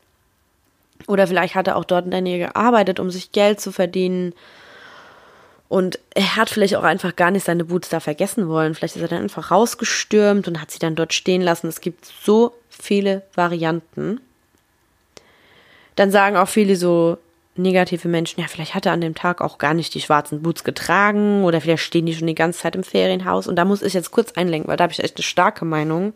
Oder 1.08 1.26
vielleicht 1.26 1.56
hat 1.56 1.68
er 1.68 1.78
auch 1.78 1.86
dort 1.86 2.04
in 2.04 2.12
der 2.12 2.20
Nähe 2.20 2.40
gearbeitet, 2.40 3.00
um 3.00 3.10
sich 3.10 3.32
Geld 3.32 3.62
zu 3.62 3.72
verdienen. 3.72 4.34
Und 5.70 5.98
er 6.14 6.36
hat 6.36 6.50
vielleicht 6.50 6.76
auch 6.76 6.84
einfach 6.84 7.16
gar 7.16 7.32
nicht 7.32 7.46
seine 7.46 7.64
Boots 7.64 7.88
da 7.88 8.02
vergessen 8.02 8.50
wollen. 8.50 8.76
Vielleicht 8.76 8.98
ist 8.98 9.02
er 9.04 9.08
dann 9.08 9.24
einfach 9.24 9.52
rausgestürmt 9.52 10.50
und 10.50 10.60
hat 10.60 10.70
sie 10.70 10.80
dann 10.80 10.96
dort 10.96 11.14
stehen 11.14 11.42
lassen. 11.42 11.68
Es 11.68 11.80
gibt 11.80 12.04
so 12.04 12.54
viele 12.70 13.22
Varianten. 13.34 14.20
Dann 15.96 16.12
sagen 16.12 16.36
auch 16.36 16.50
viele 16.50 16.76
so, 16.76 17.18
negative 17.58 18.08
Menschen, 18.08 18.42
ja, 18.42 18.48
vielleicht 18.48 18.76
hat 18.76 18.86
er 18.86 18.92
an 18.92 19.02
dem 19.02 19.16
Tag 19.16 19.42
auch 19.42 19.58
gar 19.58 19.74
nicht 19.74 19.94
die 19.94 20.02
schwarzen 20.02 20.42
Boots 20.42 20.64
getragen 20.64 21.44
oder 21.44 21.62
vielleicht 21.62 21.84
stehen 21.84 22.06
die 22.06 22.16
schon 22.16 22.28
die 22.28 22.36
ganze 22.36 22.60
Zeit 22.60 22.76
im 22.76 22.84
Ferienhaus. 22.84 23.48
Und 23.48 23.56
da 23.56 23.66
muss 23.66 23.82
ich 23.82 23.94
jetzt 23.94 24.12
kurz 24.12 24.34
einlenken, 24.34 24.68
weil 24.68 24.78
da 24.78 24.84
habe 24.84 24.94
ich 24.94 25.04
echt 25.04 25.18
eine 25.18 25.24
starke 25.24 25.66
Meinung. 25.66 26.14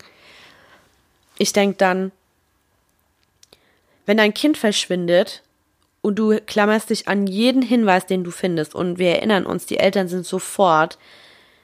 Ich 1.38 1.54
denke 1.54 1.78
dann, 1.78 2.12
wenn 4.06 4.17
dein 4.17 4.34
Kind 4.34 4.58
verschwindet 4.58 5.43
und 6.02 6.19
du 6.19 6.39
klammerst 6.45 6.89
dich 6.89 7.08
an 7.08 7.28
jeden 7.28 7.62
Hinweis, 7.62 8.06
den 8.06 8.23
du 8.23 8.32
findest, 8.32 8.75
und 8.75 8.97
wir 8.97 9.10
erinnern 9.10 9.45
uns, 9.45 9.65
die 9.65 9.78
Eltern 9.78 10.08
sind 10.08 10.25
sofort 10.25 10.97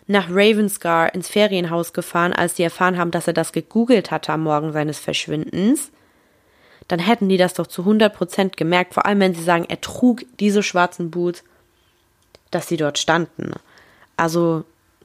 nach 0.07 0.29
Ravenscar 0.29 1.13
ins 1.13 1.27
Ferienhaus 1.27 1.91
gefahren, 1.91 2.33
als 2.33 2.55
sie 2.55 2.63
erfahren 2.63 2.97
haben, 2.97 3.11
dass 3.11 3.27
er 3.27 3.33
das 3.33 3.51
gegoogelt 3.51 4.11
hatte 4.11 4.31
am 4.31 4.43
Morgen 4.43 4.71
seines 4.71 4.99
Verschwindens 4.99 5.91
dann 6.87 6.99
hätten 6.99 7.29
die 7.29 7.37
das 7.37 7.53
doch 7.53 7.67
zu 7.67 7.83
100% 7.83 8.55
gemerkt, 8.55 8.93
vor 8.93 9.05
allem 9.05 9.19
wenn 9.19 9.35
sie 9.35 9.43
sagen, 9.43 9.65
er 9.67 9.81
trug 9.81 10.23
diese 10.39 10.63
schwarzen 10.63 11.11
Boots, 11.11 11.43
dass 12.51 12.67
sie 12.67 12.77
dort 12.77 12.99
standen. 12.99 13.53
Also, 14.17 14.63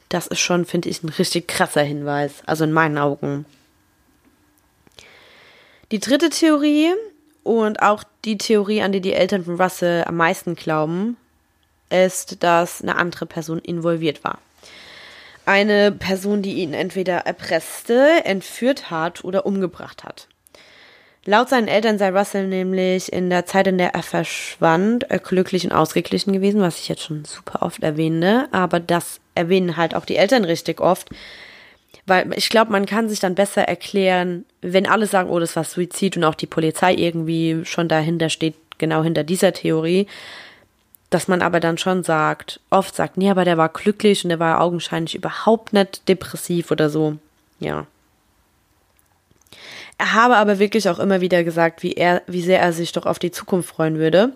das 0.09 0.27
ist 0.27 0.41
schon, 0.41 0.67
finde 0.67 0.89
ich, 0.89 1.03
ein 1.03 1.09
richtig 1.09 1.49
krasser 1.49 1.83
Hinweis, 1.83 2.43
also 2.47 2.65
in 2.65 2.73
meinen 2.73 2.99
Augen. 2.99 3.47
Die 5.91 6.01
dritte 6.01 6.31
Theorie 6.31 6.93
und 7.43 7.83
auch 7.83 8.05
die 8.25 8.39
Theorie, 8.39 8.83
an 8.83 8.93
die 8.93 9.01
die 9.01 9.15
Eltern 9.15 9.45
von 9.45 9.61
Russell 9.61 10.05
am 10.05 10.17
meisten 10.17 10.55
glauben, 10.55 11.17
ist, 11.89 12.43
dass 12.43 12.83
eine 12.83 12.97
andere 12.97 13.27
Person 13.27 13.59
involviert 13.59 14.23
war. 14.23 14.39
Eine 15.47 15.91
Person, 15.91 16.43
die 16.43 16.55
ihn 16.55 16.75
entweder 16.75 17.19
erpresste, 17.19 18.25
entführt 18.25 18.91
hat 18.91 19.25
oder 19.25 19.47
umgebracht 19.47 20.05
hat. 20.05 20.29
Laut 21.27 21.51
seinen 21.51 21.69
Eltern 21.69 21.99
sei 21.99 22.11
Russell 22.11 22.47
nämlich 22.47 23.13
in 23.13 23.29
der 23.29 23.45
Zeit, 23.45 23.67
in 23.67 23.77
der 23.77 23.95
er 23.95 24.03
verschwand, 24.03 25.11
äh, 25.11 25.19
glücklich 25.23 25.65
und 25.65 25.73
ausgeglichen 25.73 26.33
gewesen, 26.33 26.63
was 26.63 26.81
ich 26.81 26.89
jetzt 26.89 27.03
schon 27.03 27.27
super 27.27 27.61
oft 27.63 27.83
erwähne, 27.83 28.49
aber 28.53 28.81
das 28.81 29.21
erwähnen 29.35 29.77
halt 29.77 29.95
auch 29.95 30.07
die 30.07 30.17
Eltern 30.17 30.45
richtig 30.45 30.81
oft, 30.81 31.11
weil 32.07 32.33
ich 32.37 32.49
glaube, 32.49 32.73
man 32.73 32.87
kann 32.87 33.11
sich 33.11 33.21
dann 33.21 33.35
besser 33.35 33.69
erklären, 33.69 34.47
wenn 34.63 34.87
alle 34.87 35.07
sagen, 35.07 35.29
oh, 35.29 35.39
das 35.39 35.57
war 35.57 35.65
Suizid 35.65 36.17
und 36.17 36.25
auch 36.25 36.35
die 36.35 36.47
Polizei 36.47 36.95
irgendwie 36.95 37.61
schon 37.65 37.89
dahinter 37.89 38.31
steht, 38.31 38.55
genau 38.79 39.03
hinter 39.03 39.23
dieser 39.23 39.53
Theorie, 39.53 40.07
dass 41.11 41.29
man 41.29 41.43
aber 41.43 41.61
dann 41.61 41.77
schon 41.77 42.03
sagt, 42.03 42.61
oft 42.71 42.97
sagt, 42.97 43.19
nee, 43.19 43.31
aber 43.31 43.45
der 43.45 43.59
war 43.59 43.69
glücklich 43.69 44.25
und 44.25 44.31
der 44.31 44.39
war 44.39 44.63
augenscheinlich 44.63 45.15
überhaupt 45.17 45.75
nicht 45.75 46.09
depressiv 46.09 46.71
oder 46.71 46.89
so. 46.89 47.17
Ja. 47.59 47.87
Er 50.01 50.15
habe 50.15 50.39
aber 50.39 50.59
wirklich 50.59 50.89
auch 50.89 50.99
immer 50.99 51.21
wieder 51.21 51.45
gesagt, 51.45 51.83
wie 51.83 51.93
er, 51.93 52.23
wie 52.27 52.41
sehr 52.41 52.59
er 52.59 52.73
sich 52.73 52.91
doch 52.93 53.05
auf 53.05 53.19
die 53.19 53.33
Zukunft 53.33 53.69
freuen 53.69 53.99
würde. 53.99 54.33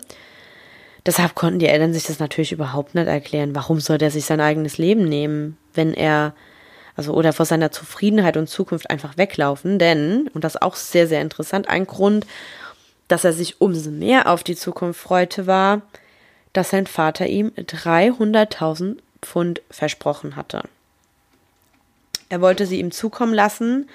Deshalb 1.07 1.33
konnten 1.33 1.57
die 1.57 1.65
Eltern 1.65 1.91
sich 1.91 2.03
das 2.03 2.19
natürlich 2.19 2.51
überhaupt 2.51 2.93
nicht 2.93 3.07
erklären. 3.07 3.55
Warum 3.55 3.79
soll 3.79 3.97
der 3.97 4.11
sich 4.11 4.25
sein 4.25 4.41
eigenes 4.41 4.77
Leben 4.77 5.09
nehmen, 5.09 5.57
wenn 5.73 5.95
er, 5.95 6.35
also 6.95 7.15
oder 7.15 7.33
vor 7.33 7.47
seiner 7.47 7.71
Zufriedenheit 7.71 8.37
und 8.37 8.47
Zukunft 8.47 8.91
einfach 8.91 9.17
weglaufen? 9.17 9.79
Denn, 9.79 10.29
und 10.35 10.43
das 10.43 10.53
ist 10.53 10.61
auch 10.61 10.75
sehr, 10.75 11.07
sehr 11.07 11.21
interessant, 11.21 11.67
ein 11.67 11.87
Grund, 11.87 12.27
dass 13.07 13.23
er 13.23 13.33
sich 13.33 13.59
umso 13.59 13.89
mehr 13.89 14.29
auf 14.29 14.43
die 14.43 14.55
Zukunft 14.55 14.99
freute, 14.99 15.47
war, 15.47 15.81
dass 16.53 16.69
sein 16.69 16.85
Vater 16.85 17.25
ihm 17.25 17.51
300.000 17.57 18.97
Pfund 19.23 19.63
versprochen 19.71 20.35
hatte. 20.35 20.61
Er 22.29 22.41
wollte 22.41 22.67
sie 22.67 22.79
ihm 22.79 22.91
zukommen 22.91 23.33
lassen 23.33 23.87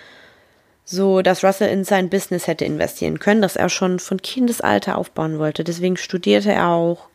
so 0.84 1.22
dass 1.22 1.44
Russell 1.44 1.68
in 1.68 1.84
sein 1.84 2.10
Business 2.10 2.46
hätte 2.46 2.64
investieren 2.64 3.18
können, 3.18 3.42
das 3.42 3.56
er 3.56 3.68
schon 3.68 3.98
von 3.98 4.20
Kindesalter 4.22 4.98
aufbauen 4.98 5.38
wollte. 5.38 5.64
Deswegen 5.64 5.96
studierte 5.96 6.52
er 6.52 6.68
auch. 6.68 7.08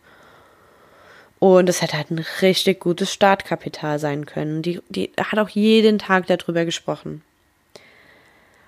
Und 1.39 1.69
es 1.69 1.82
hätte 1.82 1.97
halt 1.97 2.12
ein 2.12 2.25
richtig 2.41 2.80
gutes 2.80 3.12
Startkapital 3.12 3.99
sein 3.99 4.25
können. 4.25 4.62
Die, 4.62 4.82
die 4.89 5.12
hat 5.17 5.38
auch 5.38 5.49
jeden 5.49 5.99
Tag 5.99 6.28
darüber 6.28 6.65
gesprochen. 6.65 7.21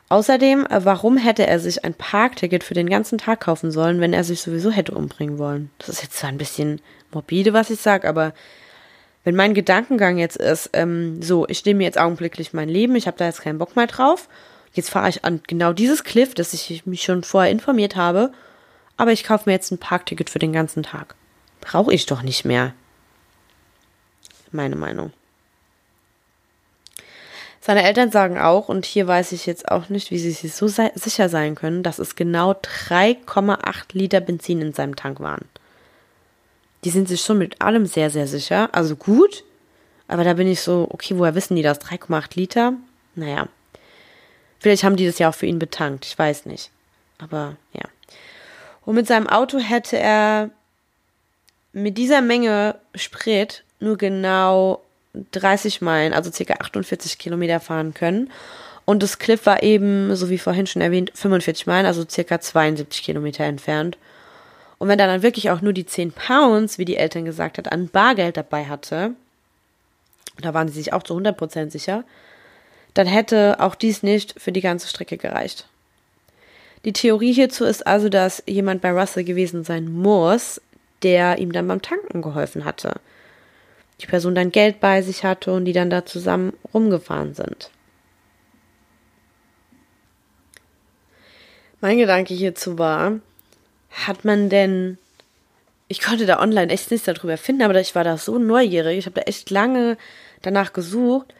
Außerdem, 0.10 0.66
warum 0.70 1.18
hätte 1.18 1.46
er 1.46 1.60
sich 1.60 1.84
ein 1.84 1.94
Parkticket 1.94 2.64
für 2.64 2.74
den 2.74 2.90
ganzen 2.90 3.18
Tag 3.18 3.42
kaufen 3.42 3.72
sollen, 3.72 4.00
wenn 4.00 4.14
er 4.14 4.24
sich 4.24 4.42
sowieso 4.42 4.72
hätte 4.72 4.94
umbringen 4.94 5.38
wollen? 5.38 5.70
Das 5.80 5.90
ist 5.90 6.02
jetzt 6.02 6.18
zwar 6.18 6.30
ein 6.30 6.38
bisschen 6.38 6.82
morbide, 7.12 7.52
was 7.52 7.70
ich 7.70 7.80
sage, 7.80 8.08
aber 8.08 8.34
wenn 9.26 9.36
mein 9.36 9.54
Gedankengang 9.54 10.18
jetzt 10.18 10.38
ist, 10.38 10.70
ähm, 10.72 11.22
so, 11.22 11.46
ich 11.50 11.66
nehme 11.66 11.84
jetzt 11.84 11.98
augenblicklich 11.98 12.54
mein 12.54 12.70
Leben, 12.70 12.96
ich 12.96 13.08
habe 13.08 13.18
da 13.18 13.26
jetzt 13.26 13.42
keinen 13.42 13.58
Bock 13.58 13.76
mehr 13.76 13.88
drauf, 13.88 14.30
jetzt 14.74 14.90
fahre 14.90 15.10
ich 15.10 15.24
an 15.26 15.42
genau 15.48 15.74
dieses 15.74 16.04
Cliff, 16.04 16.34
das 16.34 16.54
ich 16.54 16.86
mich 16.86 17.04
schon 17.04 17.24
vorher 17.24 17.52
informiert 17.52 17.96
habe, 17.96 18.32
aber 18.98 19.12
ich 19.12 19.24
kaufe 19.24 19.44
mir 19.48 19.54
jetzt 19.54 19.72
ein 19.72 19.78
Parkticket 19.78 20.30
für 20.30 20.40
den 20.40 20.54
ganzen 20.54 20.84
Tag. 20.84 21.16
Brauche 21.62 21.94
ich 21.94 22.06
doch 22.06 22.22
nicht 22.22 22.46
mehr. 22.46 22.74
Meine 24.52 24.76
Meinung. 24.76 25.12
Seine 27.60 27.84
Eltern 27.84 28.12
sagen 28.12 28.38
auch, 28.38 28.70
und 28.70 28.86
hier 28.86 29.08
weiß 29.08 29.34
ich 29.34 29.46
jetzt 29.46 29.70
auch 29.70 29.90
nicht, 29.90 30.10
wie 30.10 30.20
sie 30.20 30.32
sich 30.32 30.54
so 30.54 30.68
sicher 30.68 31.28
sein 31.28 31.56
können, 31.56 31.84
dass 31.84 32.00
es 32.00 32.16
genau 32.16 32.54
3,8 32.54 33.88
Liter 33.92 34.22
Benzin 34.22 34.62
in 34.62 34.72
seinem 34.72 34.96
Tank 34.96 35.20
waren. 35.20 35.44
Die 36.86 36.90
sind 36.90 37.10
sich 37.10 37.20
schon 37.20 37.40
mit 37.40 37.62
allem 37.62 37.86
sehr, 37.86 38.10
sehr 38.10 38.28
sicher. 38.28 38.70
Also 38.72 38.96
gut. 38.96 39.44
Aber 40.08 40.24
da 40.24 40.36
bin 40.36 40.48
ich 40.48 40.62
so, 40.62 40.88
okay, 40.90 41.18
woher 41.18 41.36
wissen 41.36 41.58
die 41.58 41.62
das? 41.62 41.82
3,8 41.82 42.36
Liter? 42.36 42.74
Naja. 43.16 43.50
Vielleicht 44.60 44.84
haben 44.84 44.96
die 44.96 45.06
das 45.06 45.20
ja 45.20 45.30
auch 45.30 45.36
für 45.36 45.46
ihn 45.46 45.60
betankt. 45.60 46.06
Ich 46.06 46.18
weiß 46.18 46.46
nicht. 46.46 46.72
Aber 47.20 47.56
ja. 47.74 47.84
Und 48.86 48.96
mit 48.96 49.08
seinem 49.08 49.28
Auto 49.28 49.60
hätte 49.60 49.98
er 49.98 50.50
mit 51.74 51.98
dieser 51.98 52.22
Menge 52.22 52.76
Sprit 52.96 53.64
nur 53.80 53.98
genau 53.98 54.82
30 55.32 55.82
Meilen, 55.82 56.14
also 56.14 56.32
circa 56.32 56.56
48 56.56 57.18
Kilometer 57.18 57.60
fahren 57.60 57.94
können. 57.94 58.32
Und 58.86 59.04
das 59.04 59.20
Cliff 59.20 59.46
war 59.46 59.64
eben, 59.64 60.16
so 60.16 60.30
wie 60.30 60.38
vorhin 60.38 60.68
schon 60.68 60.82
erwähnt, 60.82 61.12
45 61.14 61.68
Meilen, 61.68 61.86
also 61.86 62.06
circa 62.08 62.40
72 62.40 63.04
Kilometer 63.04 63.44
entfernt. 63.44 63.98
Und 64.78 64.88
wenn 64.88 65.00
er 65.00 65.08
dann 65.08 65.24
wirklich 65.24 65.50
auch 65.50 65.62
nur 65.62 65.74
die 65.74 65.86
10 65.86 66.14
Pounds, 66.14 66.78
wie 66.78 66.86
die 66.86 66.98
Eltern 66.98 67.26
gesagt 67.26 67.58
hat, 67.58 67.72
an 67.72 67.90
Bargeld 67.90 68.38
dabei 68.38 68.66
hatte, 68.66 69.12
da 70.40 70.54
waren 70.54 70.68
sie 70.68 70.76
sich 70.76 70.94
auch 70.94 71.04
zu 71.04 71.18
100% 71.18 71.72
sicher, 71.72 72.04
dann 72.98 73.08
hätte 73.08 73.60
auch 73.60 73.76
dies 73.76 74.04
nicht 74.04 74.40
für 74.40 74.52
die 74.52 74.62
ganze 74.62 74.88
Strecke 74.88 75.18
gereicht. 75.18 75.68
Die 76.86 76.94
Theorie 76.94 77.34
hierzu 77.34 77.66
ist 77.66 77.86
also, 77.86 78.10
dass 78.10 78.44
jemand 78.48 78.82
bei 78.82 78.92
Russell 78.92 79.24
gewesen 79.24 79.64
sein 79.64 79.92
muss, 79.92 80.62
der 81.04 81.38
ihm 81.38 81.52
dann 81.52 81.68
beim 81.68 81.82
Tanken 81.82 82.22
geholfen 82.22 82.66
hatte 82.66 83.00
die 84.02 84.06
Person 84.06 84.36
dann 84.36 84.52
Geld 84.52 84.80
bei 84.80 85.02
sich 85.02 85.24
hatte 85.24 85.54
und 85.54 85.66
die 85.66 85.74
dann 85.74 85.90
da 85.90 86.06
zusammen 86.06 86.54
rumgefahren 86.74 87.34
sind. 87.34 87.72
Mein 91.82 91.98
Gedanke 91.98 92.34
hierzu 92.34 92.78
war, 92.78 93.20
hat 93.92 94.26
man 94.26 94.50
denn, 94.50 94.98
ich 95.88 96.02
konnte 96.02 96.26
da 96.26 96.40
online 96.40 96.72
echt 96.72 96.92
nichts 96.92 97.06
darüber 97.06 97.38
finden, 97.38 97.64
aber 97.64 97.80
ich 97.80 97.96
war 97.96 98.04
da 98.04 98.18
so 98.18 98.38
neugierig, 98.40 98.98
ich 98.98 99.06
habe 99.06 99.20
da 99.20 99.22
echt 99.22 99.50
lange 99.50 99.98
danach 100.42 100.74
gesucht. 100.74 101.34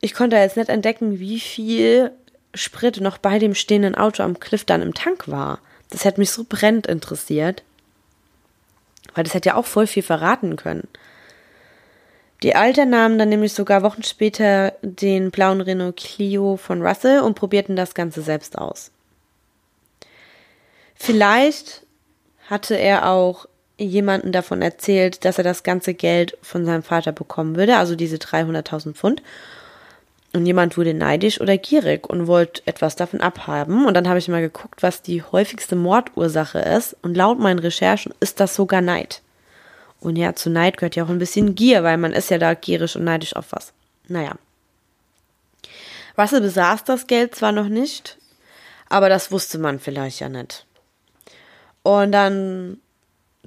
Ich 0.00 0.14
konnte 0.14 0.36
jetzt 0.36 0.56
nicht 0.56 0.68
entdecken, 0.68 1.18
wie 1.18 1.40
viel 1.40 2.12
Sprit 2.54 3.00
noch 3.00 3.18
bei 3.18 3.38
dem 3.38 3.54
stehenden 3.54 3.94
Auto 3.94 4.22
am 4.22 4.38
Cliff 4.40 4.64
dann 4.64 4.82
im 4.82 4.94
Tank 4.94 5.28
war. 5.28 5.60
Das 5.90 6.04
hätte 6.04 6.20
mich 6.20 6.30
so 6.30 6.44
brennend 6.48 6.86
interessiert. 6.86 7.62
Weil 9.14 9.24
das 9.24 9.34
hätte 9.34 9.50
ja 9.50 9.54
auch 9.56 9.66
voll 9.66 9.86
viel 9.86 10.02
verraten 10.02 10.56
können. 10.56 10.86
Die 12.42 12.54
Alten 12.54 12.90
nahmen 12.90 13.18
dann 13.18 13.30
nämlich 13.30 13.52
sogar 13.52 13.82
Wochen 13.82 14.04
später 14.04 14.74
den 14.82 15.32
blauen 15.32 15.60
Renault 15.60 15.96
Clio 15.96 16.56
von 16.56 16.82
Russell 16.86 17.20
und 17.20 17.34
probierten 17.34 17.74
das 17.74 17.94
Ganze 17.94 18.22
selbst 18.22 18.56
aus. 18.56 18.92
Vielleicht 20.94 21.82
hatte 22.48 22.76
er 22.76 23.10
auch 23.10 23.46
jemanden 23.76 24.32
davon 24.32 24.62
erzählt, 24.62 25.24
dass 25.24 25.38
er 25.38 25.44
das 25.44 25.62
ganze 25.62 25.94
Geld 25.94 26.36
von 26.42 26.64
seinem 26.64 26.82
Vater 26.82 27.12
bekommen 27.12 27.56
würde, 27.56 27.76
also 27.76 27.94
diese 27.94 28.16
300.000 28.16 28.94
Pfund. 28.94 29.22
Und 30.34 30.44
jemand 30.44 30.76
wurde 30.76 30.92
neidisch 30.92 31.40
oder 31.40 31.56
gierig 31.56 32.08
und 32.08 32.26
wollte 32.26 32.62
etwas 32.66 32.96
davon 32.96 33.20
abhaben. 33.20 33.86
Und 33.86 33.94
dann 33.94 34.08
habe 34.08 34.18
ich 34.18 34.28
mal 34.28 34.42
geguckt, 34.42 34.82
was 34.82 35.00
die 35.00 35.22
häufigste 35.22 35.74
Mordursache 35.74 36.58
ist. 36.58 36.96
Und 37.02 37.16
laut 37.16 37.38
meinen 37.38 37.58
Recherchen 37.58 38.12
ist 38.20 38.38
das 38.38 38.54
sogar 38.54 38.82
Neid. 38.82 39.22
Und 40.00 40.16
ja, 40.16 40.34
zu 40.34 40.50
Neid 40.50 40.76
gehört 40.76 40.96
ja 40.96 41.04
auch 41.04 41.08
ein 41.08 41.18
bisschen 41.18 41.54
Gier, 41.54 41.82
weil 41.82 41.96
man 41.96 42.12
ist 42.12 42.30
ja 42.30 42.38
da 42.38 42.54
gierisch 42.54 42.94
und 42.94 43.04
neidisch 43.04 43.34
auf 43.34 43.46
was. 43.50 43.72
Naja. 44.06 44.36
Russell 46.16 46.40
besaß 46.40 46.84
das 46.84 47.06
Geld 47.06 47.34
zwar 47.34 47.52
noch 47.52 47.68
nicht, 47.68 48.18
aber 48.88 49.08
das 49.08 49.30
wusste 49.30 49.58
man 49.58 49.78
vielleicht 49.78 50.20
ja 50.20 50.28
nicht. 50.28 50.66
Und 51.82 52.12
dann 52.12 52.78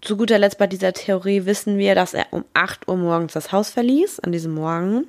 zu 0.01 0.17
guter 0.17 0.39
Letzt 0.39 0.57
bei 0.57 0.67
dieser 0.67 0.93
Theorie 0.93 1.45
wissen 1.45 1.77
wir, 1.77 1.95
dass 1.95 2.13
er 2.13 2.27
um 2.31 2.45
8 2.53 2.87
Uhr 2.87 2.97
morgens 2.97 3.33
das 3.33 3.51
Haus 3.51 3.69
verließ, 3.69 4.21
an 4.21 4.31
diesem 4.31 4.53
Morgen. 4.53 5.05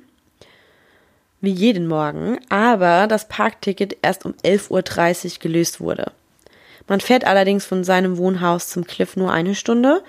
Wie 1.43 1.51
jeden 1.51 1.87
Morgen, 1.87 2.39
aber 2.47 3.05
das 3.07 3.27
Parkticket 3.27 3.97
erst 4.01 4.25
um 4.25 4.33
11.30 4.45 4.69
Uhr 5.35 5.39
gelöst 5.41 5.81
wurde. 5.81 6.13
Man 6.87 7.01
fährt 7.01 7.25
allerdings 7.25 7.65
von 7.65 7.83
seinem 7.83 8.17
Wohnhaus 8.17 8.69
zum 8.69 8.85
Cliff 8.85 9.15
nur 9.17 9.31
eine 9.31 9.53
Stunde, 9.53 10.01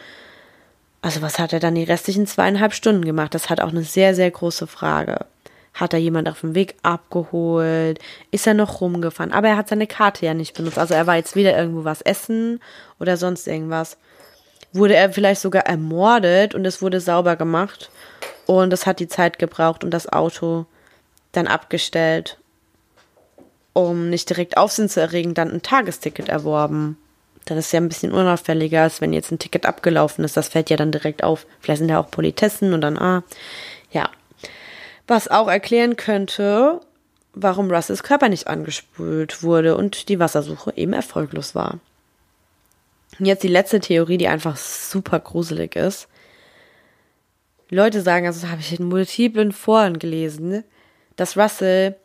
also 1.04 1.20
was 1.20 1.38
hat 1.38 1.52
er 1.52 1.60
dann 1.60 1.74
die 1.74 1.82
restlichen 1.82 2.26
zweieinhalb 2.26 2.72
Stunden 2.72 3.04
gemacht? 3.04 3.34
Das 3.34 3.50
hat 3.50 3.60
auch 3.60 3.68
eine 3.68 3.82
sehr, 3.82 4.14
sehr 4.14 4.30
große 4.30 4.66
Frage. 4.66 5.26
Hat 5.74 5.92
er 5.92 5.98
jemand 5.98 6.30
auf 6.30 6.40
dem 6.40 6.54
Weg 6.54 6.76
abgeholt? 6.82 7.98
Ist 8.30 8.46
er 8.46 8.54
noch 8.54 8.80
rumgefahren? 8.80 9.30
Aber 9.30 9.48
er 9.48 9.58
hat 9.58 9.68
seine 9.68 9.86
Karte 9.86 10.24
ja 10.24 10.32
nicht 10.32 10.56
benutzt. 10.56 10.78
Also 10.78 10.94
er 10.94 11.06
war 11.06 11.16
jetzt 11.16 11.36
weder 11.36 11.58
irgendwo 11.58 11.84
was 11.84 12.00
essen 12.00 12.58
oder 12.98 13.18
sonst 13.18 13.46
irgendwas. 13.46 13.98
Wurde 14.72 14.94
er 14.94 15.12
vielleicht 15.12 15.42
sogar 15.42 15.66
ermordet 15.66 16.54
und 16.54 16.64
es 16.64 16.80
wurde 16.80 17.00
sauber 17.00 17.36
gemacht. 17.36 17.90
Und 18.46 18.72
es 18.72 18.86
hat 18.86 18.98
die 18.98 19.08
Zeit 19.08 19.38
gebraucht 19.38 19.84
und 19.84 19.90
das 19.90 20.10
Auto 20.10 20.64
dann 21.36 21.46
abgestellt, 21.46 22.38
um 23.72 24.08
nicht 24.08 24.30
direkt 24.30 24.56
Aufsehen 24.56 24.88
zu 24.88 25.00
erregen, 25.00 25.34
dann 25.34 25.50
ein 25.50 25.62
Tagesticket 25.62 26.28
erworben. 26.28 26.96
Das 27.44 27.58
ist 27.58 27.72
ja 27.72 27.80
ein 27.80 27.88
bisschen 27.88 28.12
unauffälliger, 28.12 28.82
als 28.82 29.00
wenn 29.00 29.12
jetzt 29.12 29.30
ein 29.30 29.38
Ticket 29.38 29.66
abgelaufen 29.66 30.24
ist. 30.24 30.36
Das 30.36 30.48
fällt 30.48 30.70
ja 30.70 30.76
dann 30.76 30.92
direkt 30.92 31.22
auf. 31.22 31.46
Vielleicht 31.60 31.80
sind 31.80 31.88
da 31.88 32.00
auch 32.00 32.10
Politessen 32.10 32.72
und 32.72 32.80
dann, 32.80 32.96
ah, 32.96 33.22
ja. 33.90 34.08
Was 35.06 35.28
auch 35.28 35.48
erklären 35.48 35.96
könnte, 35.96 36.80
warum 37.34 37.70
Russells 37.70 38.02
Körper 38.02 38.28
nicht 38.28 38.46
angespült 38.46 39.42
wurde 39.42 39.76
und 39.76 40.08
die 40.08 40.18
Wassersuche 40.18 40.72
eben 40.76 40.94
erfolglos 40.94 41.54
war. 41.54 41.78
Und 43.18 43.26
jetzt 43.26 43.42
die 43.42 43.48
letzte 43.48 43.80
Theorie, 43.80 44.18
die 44.18 44.28
einfach 44.28 44.56
super 44.56 45.20
gruselig 45.20 45.76
ist. 45.76 46.08
Leute 47.70 48.02
sagen, 48.02 48.26
also 48.26 48.40
das 48.40 48.50
habe 48.50 48.60
ich 48.60 48.78
in 48.78 48.88
multiplen 48.88 49.52
Foren 49.52 49.98
gelesen, 49.98 50.64
dass 51.16 51.36
Russell 51.36 51.96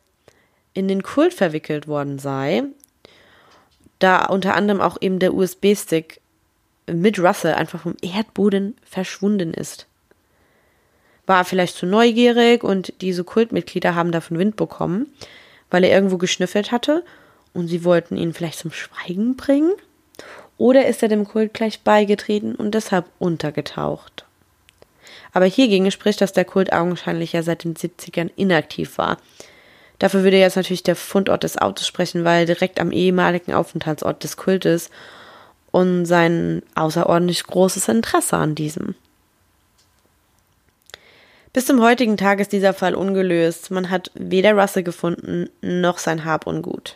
in 0.73 0.87
den 0.87 1.03
Kult 1.03 1.33
verwickelt 1.33 1.87
worden 1.87 2.19
sei 2.19 2.63
da 3.99 4.25
unter 4.25 4.55
anderem 4.55 4.81
auch 4.81 4.97
eben 5.01 5.19
der 5.19 5.33
USB-Stick 5.33 6.21
mit 6.87 7.19
Russell 7.19 7.53
einfach 7.53 7.81
vom 7.81 7.95
Erdboden 8.01 8.75
verschwunden 8.83 9.53
ist. 9.53 9.85
War 11.27 11.45
vielleicht 11.45 11.75
zu 11.75 11.85
neugierig 11.85 12.63
und 12.63 12.93
diese 13.01 13.23
Kultmitglieder 13.23 13.93
haben 13.93 14.11
davon 14.11 14.39
Wind 14.39 14.55
bekommen, 14.55 15.13
weil 15.69 15.83
er 15.83 15.91
irgendwo 15.91 16.17
geschnüffelt 16.17 16.71
hatte 16.71 17.03
und 17.53 17.67
sie 17.67 17.83
wollten 17.83 18.17
ihn 18.17 18.33
vielleicht 18.33 18.57
zum 18.57 18.71
Schweigen 18.71 19.35
bringen? 19.35 19.73
Oder 20.57 20.87
ist 20.87 21.03
er 21.03 21.09
dem 21.09 21.25
Kult 21.25 21.53
gleich 21.53 21.81
beigetreten 21.81 22.55
und 22.55 22.73
deshalb 22.73 23.05
untergetaucht? 23.19 24.25
Aber 25.33 25.45
hiergegen 25.45 25.91
spricht, 25.91 26.21
dass 26.21 26.33
der 26.33 26.45
Kult 26.45 26.73
augenscheinlich 26.73 27.33
ja 27.33 27.43
seit 27.43 27.63
den 27.63 27.75
70ern 27.75 28.31
inaktiv 28.35 28.97
war. 28.97 29.17
Dafür 29.99 30.23
würde 30.23 30.39
jetzt 30.39 30.55
natürlich 30.55 30.83
der 30.83 30.95
Fundort 30.95 31.43
des 31.43 31.57
Autos 31.57 31.85
sprechen, 31.85 32.23
weil 32.23 32.45
direkt 32.45 32.79
am 32.79 32.91
ehemaligen 32.91 33.53
Aufenthaltsort 33.53 34.23
des 34.23 34.37
Kultes 34.37 34.89
und 35.71 36.05
sein 36.05 36.63
außerordentlich 36.75 37.43
großes 37.43 37.87
Interesse 37.89 38.37
an 38.37 38.55
diesem. 38.55 38.95
Bis 41.51 41.65
zum 41.65 41.81
heutigen 41.81 42.15
Tag 42.15 42.39
ist 42.39 42.53
dieser 42.53 42.73
Fall 42.73 42.95
ungelöst. 42.95 43.71
Man 43.71 43.89
hat 43.89 44.11
weder 44.13 44.53
Russell 44.53 44.83
gefunden 44.83 45.49
noch 45.61 45.97
sein 45.97 46.23
Hab 46.23 46.47
und 46.47 46.61
Gut. 46.61 46.95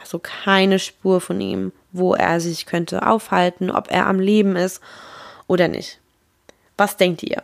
Also 0.00 0.18
keine 0.18 0.78
Spur 0.78 1.20
von 1.20 1.40
ihm, 1.40 1.72
wo 1.92 2.14
er 2.14 2.40
sich 2.40 2.66
könnte 2.66 3.06
aufhalten, 3.06 3.70
ob 3.70 3.90
er 3.90 4.06
am 4.06 4.20
Leben 4.20 4.54
ist 4.56 4.80
oder 5.46 5.68
nicht. 5.68 5.98
Was 6.76 6.96
denkt 6.96 7.22
ihr? 7.22 7.42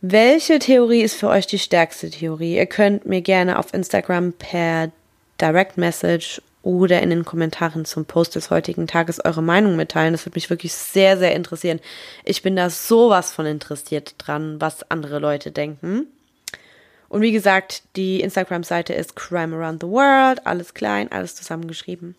Welche 0.00 0.58
Theorie 0.58 1.02
ist 1.02 1.14
für 1.14 1.28
euch 1.28 1.46
die 1.46 1.58
stärkste 1.58 2.10
Theorie? 2.10 2.56
Ihr 2.56 2.66
könnt 2.66 3.06
mir 3.06 3.20
gerne 3.20 3.58
auf 3.58 3.74
Instagram 3.74 4.32
per 4.32 4.92
Direct 5.40 5.76
Message 5.76 6.40
oder 6.62 7.02
in 7.02 7.10
den 7.10 7.24
Kommentaren 7.24 7.84
zum 7.84 8.04
Post 8.04 8.34
des 8.34 8.50
heutigen 8.50 8.86
Tages 8.86 9.24
eure 9.24 9.42
Meinung 9.42 9.76
mitteilen. 9.76 10.12
Das 10.12 10.26
würde 10.26 10.36
mich 10.36 10.50
wirklich 10.50 10.72
sehr, 10.72 11.16
sehr 11.16 11.34
interessieren. 11.34 11.80
Ich 12.24 12.42
bin 12.42 12.56
da 12.56 12.68
sowas 12.70 13.32
von 13.32 13.46
interessiert 13.46 14.14
dran, 14.18 14.60
was 14.60 14.88
andere 14.90 15.18
Leute 15.18 15.50
denken. 15.50 16.06
Und 17.08 17.22
wie 17.22 17.32
gesagt, 17.32 17.82
die 17.96 18.20
Instagram-Seite 18.20 18.92
ist 18.92 19.16
Crime 19.16 19.56
Around 19.56 19.82
the 19.82 19.88
World, 19.88 20.46
alles 20.46 20.74
klein, 20.74 21.10
alles 21.10 21.34
zusammengeschrieben. 21.34 22.16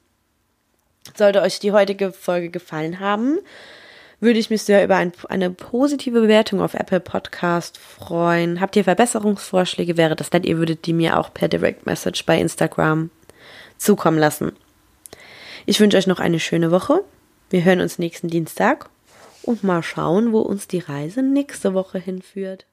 Sollte 1.15 1.41
euch 1.41 1.59
die 1.59 1.71
heutige 1.71 2.11
Folge 2.11 2.49
gefallen 2.49 2.99
haben, 2.99 3.37
würde 4.19 4.39
ich 4.39 4.49
mich 4.49 4.63
sehr 4.63 4.83
über 4.83 4.95
ein, 4.97 5.11
eine 5.29 5.49
positive 5.49 6.21
Bewertung 6.21 6.61
auf 6.61 6.73
Apple 6.73 6.99
Podcast 6.99 7.77
freuen. 7.77 8.59
Habt 8.59 8.75
ihr 8.75 8.83
Verbesserungsvorschläge? 8.83 9.97
Wäre 9.97 10.15
das 10.15 10.31
nett, 10.31 10.45
ihr 10.45 10.57
würdet 10.57 10.85
die 10.85 10.93
mir 10.93 11.17
auch 11.17 11.33
per 11.33 11.47
Direct 11.47 11.85
Message 11.85 12.25
bei 12.25 12.39
Instagram 12.39 13.09
zukommen 13.77 14.17
lassen. 14.17 14.51
Ich 15.65 15.79
wünsche 15.79 15.97
euch 15.97 16.07
noch 16.07 16.19
eine 16.19 16.39
schöne 16.39 16.71
Woche. 16.71 17.03
Wir 17.49 17.63
hören 17.63 17.81
uns 17.81 17.99
nächsten 17.99 18.27
Dienstag 18.27 18.89
und 19.43 19.63
mal 19.63 19.83
schauen, 19.83 20.33
wo 20.33 20.39
uns 20.39 20.67
die 20.67 20.79
Reise 20.79 21.21
nächste 21.23 21.73
Woche 21.73 21.99
hinführt. 21.99 22.65